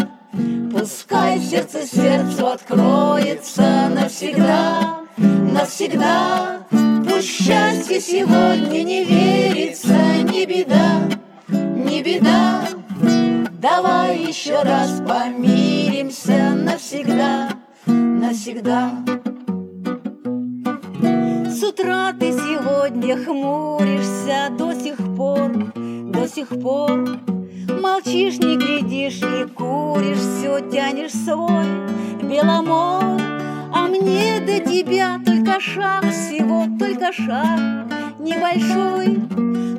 Пускай 0.73 1.39
сердце 1.41 1.87
сердцу 1.87 2.49
откроется 2.49 3.89
навсегда, 3.89 5.01
навсегда 5.17 6.67
Пусть 7.09 7.29
счастье 7.29 8.01
сегодня 8.01 8.83
не 8.83 9.05
верится, 9.05 9.97
не 10.23 10.45
беда, 10.47 11.09
не 11.49 12.03
беда 12.03 12.72
Давай 13.63 14.19
еще 14.25 14.61
раз 14.63 15.01
помиримся 15.07 16.51
навсегда, 16.51 17.51
навсегда. 17.87 18.91
С 21.47 21.63
утра 21.63 22.13
ты 22.13 22.33
сегодня 22.33 23.17
хмуришься 23.25 24.49
до 24.59 24.75
сих 24.75 24.97
пор, 25.17 25.53
до 25.77 26.27
сих 26.27 26.49
пор. 26.49 27.21
Молчишь, 27.81 28.39
не 28.39 28.57
глядишь 28.57 29.23
и 29.23 29.47
куришь, 29.47 30.19
все 30.19 30.59
тянешь 30.69 31.13
свой 31.13 31.67
беломор. 32.21 33.05
А 33.75 33.87
мне 33.87 34.41
до 34.41 34.61
тебя 34.61 35.21
только 35.25 35.61
шаг 35.61 36.05
всего, 36.11 36.67
только 36.79 37.13
шаг 37.13 37.61
небольшой. 38.19 39.19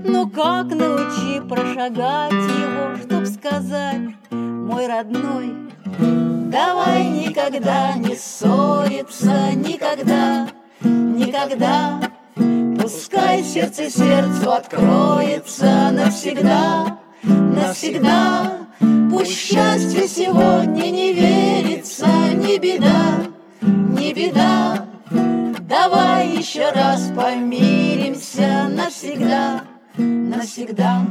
Но 0.05 0.27
как 0.29 0.67
научи 0.67 1.39
прошагать 1.47 2.31
его, 2.33 2.97
чтоб 3.03 3.25
сказать, 3.25 4.15
мой 4.31 4.87
родной, 4.87 5.53
Давай 6.53 7.07
никогда 7.07 7.95
не 7.95 8.15
ссориться, 8.15 9.53
никогда, 9.55 10.47
никогда. 10.83 11.99
Пускай 12.79 13.43
сердце 13.43 13.89
сердцу 13.89 14.51
откроется 14.51 15.89
навсегда, 15.91 16.99
навсегда. 17.23 18.67
Пусть 19.09 19.31
счастье 19.31 20.07
сегодня 20.07 20.91
не 20.91 21.13
верится, 21.13 22.07
не 22.35 22.59
беда, 22.59 23.23
не 23.63 24.13
беда. 24.13 24.85
Давай 25.61 26.29
еще 26.37 26.69
раз 26.71 27.11
помиримся 27.15 28.69
навсегда, 28.69 29.61
навсегда. 29.97 31.01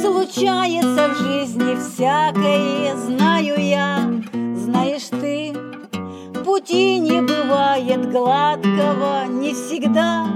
Случается 0.00 1.08
в 1.08 1.16
жизни 1.16 1.76
всякое, 1.76 2.96
знаю 2.96 3.58
я, 3.58 3.98
знаешь 4.56 5.08
ты. 5.10 5.54
Пути 6.44 6.98
не 6.98 7.22
бывает 7.22 8.10
гладкого, 8.10 9.24
не 9.26 9.54
всегда 9.54 10.26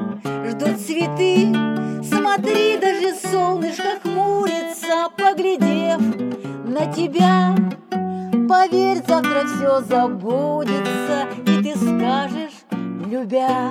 ждут 0.49 0.81
цветы. 0.81 1.55
Смотри, 2.03 2.79
даже 2.79 3.15
солнышко 3.15 4.01
хмурится, 4.03 5.09
поглядев 5.17 6.01
на 6.65 6.93
тебя. 6.93 7.55
Поверь, 8.49 9.03
завтра 9.07 9.45
все 9.47 9.81
забудется, 9.83 11.29
и 11.47 11.63
ты 11.63 11.77
скажешь, 11.77 12.65
любя. 13.07 13.71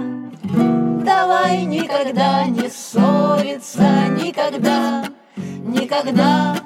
Давай 1.03 1.63
никогда 1.63 2.45
не 2.45 2.69
ссориться, 2.69 3.81
никогда, 4.21 5.05
никогда. 5.35 6.57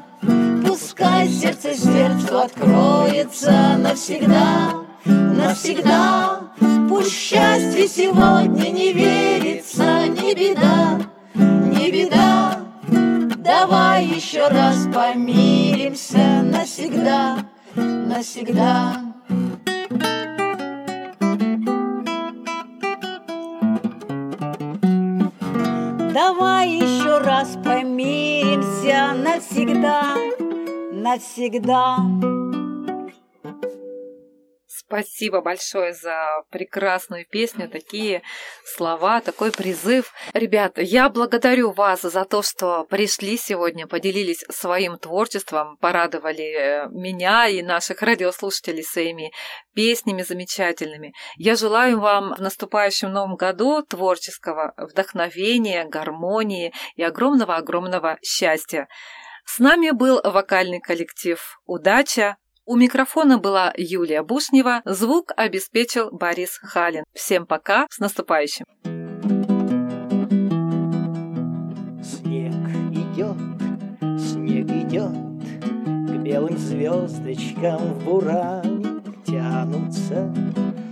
Пускай 0.67 1.29
сердце 1.29 1.73
сердцу 1.73 2.39
откроется 2.39 3.77
навсегда, 3.77 4.73
навсегда. 5.05 6.41
Пусть 6.89 7.13
счастье 7.13 7.87
сегодня 7.87 8.71
не 8.71 8.91
верится, 8.91 10.07
не 10.07 10.35
беда, 10.35 10.99
не 11.33 11.89
беда. 11.89 12.57
Давай 13.37 14.05
еще 14.05 14.47
раз 14.49 14.85
помиримся 14.93 16.41
навсегда, 16.43 17.37
навсегда. 17.75 18.97
Давай 26.13 26.69
еще 26.69 27.19
раз 27.19 27.57
помиримся 27.63 29.13
навсегда, 29.15 30.15
навсегда. 30.91 32.40
Спасибо 34.91 35.39
большое 35.39 35.93
за 35.93 36.43
прекрасную 36.49 37.25
песню, 37.25 37.69
такие 37.69 38.23
слова, 38.65 39.21
такой 39.21 39.53
призыв. 39.53 40.11
Ребята, 40.33 40.81
я 40.81 41.07
благодарю 41.07 41.71
вас 41.71 42.01
за 42.01 42.25
то, 42.25 42.41
что 42.41 42.83
пришли 42.83 43.37
сегодня, 43.37 43.87
поделились 43.87 44.43
своим 44.49 44.97
творчеством, 44.97 45.77
порадовали 45.77 46.43
э, 46.43 46.89
меня 46.89 47.47
и 47.47 47.61
наших 47.61 48.01
радиослушателей 48.01 48.83
своими 48.83 49.31
песнями 49.73 50.23
замечательными. 50.23 51.13
Я 51.37 51.55
желаю 51.55 52.01
вам 52.01 52.35
в 52.35 52.41
наступающем 52.41 53.13
новом 53.13 53.37
году 53.37 53.83
творческого 53.83 54.73
вдохновения, 54.75 55.85
гармонии 55.85 56.73
и 56.97 57.03
огромного-огромного 57.03 58.17
счастья. 58.21 58.89
С 59.45 59.57
нами 59.59 59.91
был 59.91 60.21
вокальный 60.21 60.81
коллектив 60.81 61.39
«Удача». 61.65 62.35
У 62.71 62.77
микрофона 62.77 63.37
была 63.37 63.73
Юлия 63.75 64.23
Бушнева, 64.23 64.81
звук 64.85 65.33
обеспечил 65.35 66.09
Борис 66.09 66.57
Халин. 66.63 67.03
Всем 67.13 67.45
пока, 67.45 67.85
с 67.89 67.99
наступающим! 67.99 68.63
Снег 72.01 72.53
идет, 72.93 73.35
снег 74.17 74.69
идет, 74.71 75.11
К 75.59 76.23
белым 76.23 76.57
звездочкам 76.57 77.77
в 77.77 78.05
буране 78.05 79.01
Тянутся 79.25 80.33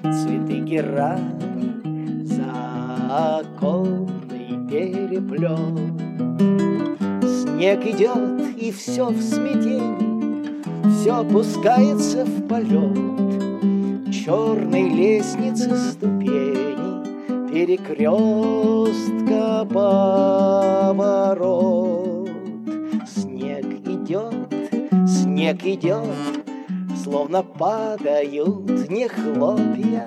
цветы 0.04 0.60
герани 0.60 2.26
За 2.26 3.40
оконный 3.40 4.68
переплет. 4.70 5.96
Снег 7.24 7.86
идет, 7.86 8.58
и 8.58 8.70
все 8.74 9.06
в 9.06 9.22
смятении, 9.22 10.09
Все 10.90 11.24
пускается 11.24 12.26
в 12.26 12.48
полет. 12.48 14.12
Черной 14.12 14.90
лестницы 14.90 15.76
ступени, 15.76 17.50
Перекрестка 17.52 19.66
поворот. 20.94 22.30
Снег 23.08 23.66
идет, 23.86 24.34
снег 25.08 25.64
идет, 25.66 26.06
Словно 27.04 27.44
падают 27.44 28.90
не 28.90 29.08
хлопья, 29.08 30.06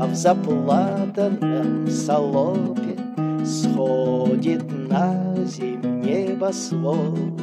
А 0.00 0.06
в 0.06 0.14
заплатанном 0.14 1.88
солопе 1.88 2.96
Сходит 3.44 4.62
на 4.88 5.34
землю 5.44 5.90
небосвод, 6.00 7.39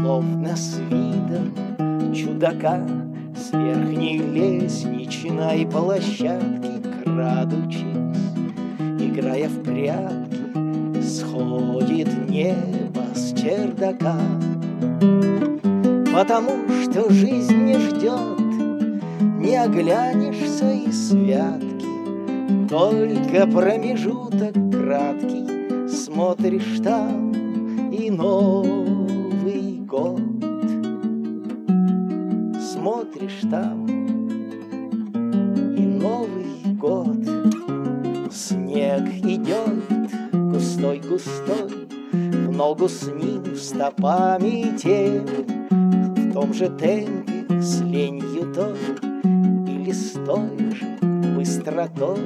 Словно 0.00 0.54
с 0.54 0.78
видом 0.78 2.14
чудака 2.14 2.80
С 3.34 3.52
верхней 3.52 4.18
лестничной 4.18 5.66
площадки 5.66 6.82
Крадучись, 7.02 7.82
играя 9.00 9.48
в 9.48 9.62
прятки 9.64 11.02
Сходит 11.02 12.30
небо 12.30 13.06
с 13.12 13.32
чердака. 13.32 14.16
Потому 16.12 16.52
что 16.82 17.10
жизнь 17.12 17.56
не 17.56 17.78
ждет, 17.78 18.38
Не 19.40 19.56
оглянешься 19.56 20.70
и 20.74 20.92
святки, 20.92 21.86
Только 22.68 23.48
промежуток 23.48 24.54
краткий 24.70 25.88
Смотришь 25.88 26.80
там 26.84 27.32
и 27.90 28.10
Новый 28.10 28.87
год. 29.98 30.20
Смотришь 32.60 33.42
там 33.50 33.86
и 35.76 35.80
Новый 35.80 36.74
год. 36.74 37.24
Снег 38.30 39.08
идет 39.24 39.84
густой-густой, 40.32 41.88
В 42.12 42.56
ногу 42.56 42.88
с 42.88 43.06
ним 43.08 43.56
стопами 43.56 44.76
тень, 44.76 45.26
В 45.70 46.32
том 46.32 46.54
же 46.54 46.68
темпе 46.68 47.60
с 47.60 47.80
ленью 47.80 48.52
той 48.54 48.76
Или 49.66 49.92
с 49.92 50.12
той 50.24 50.74
же 50.74 50.86
быстротой, 51.34 52.20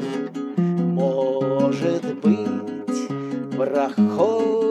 Может 0.57 2.21
быть, 2.21 3.57
проходит 3.57 4.62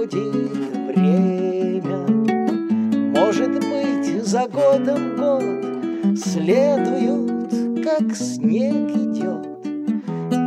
за 4.31 4.47
годом 4.47 5.17
год 5.17 6.17
Следуют, 6.17 7.53
как 7.83 8.15
снег 8.15 8.89
идет, 8.89 9.45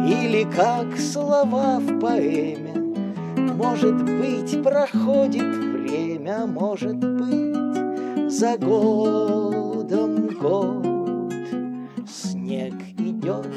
Или 0.09 0.45
как 0.51 0.99
слова 0.99 1.79
в 1.81 2.01
поэме. 2.01 2.73
Может 3.37 4.03
быть, 4.03 4.63
проходит 4.63 5.55
время, 5.55 6.47
Может 6.47 6.97
быть, 6.97 8.33
за 8.33 8.57
годом 8.57 10.29
год. 10.29 11.35
Снег 12.09 12.75
идет, 12.97 13.53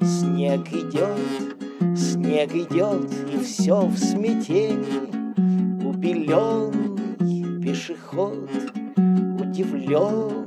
снег 0.00 0.66
идет, 0.72 1.54
Снег 1.94 2.54
идет, 2.54 3.12
и 3.30 3.44
все 3.44 3.80
в 3.82 3.98
смятении, 3.98 5.86
Убеленный 5.86 6.86
пешеход, 7.62 8.48
留 9.86 10.45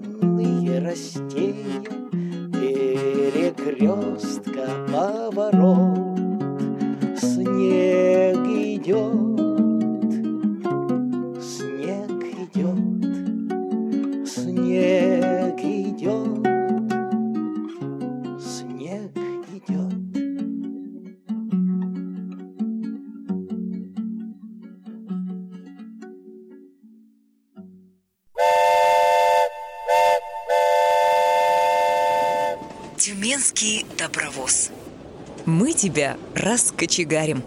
тебя 35.89 36.17
раскочегарим. 36.35 37.43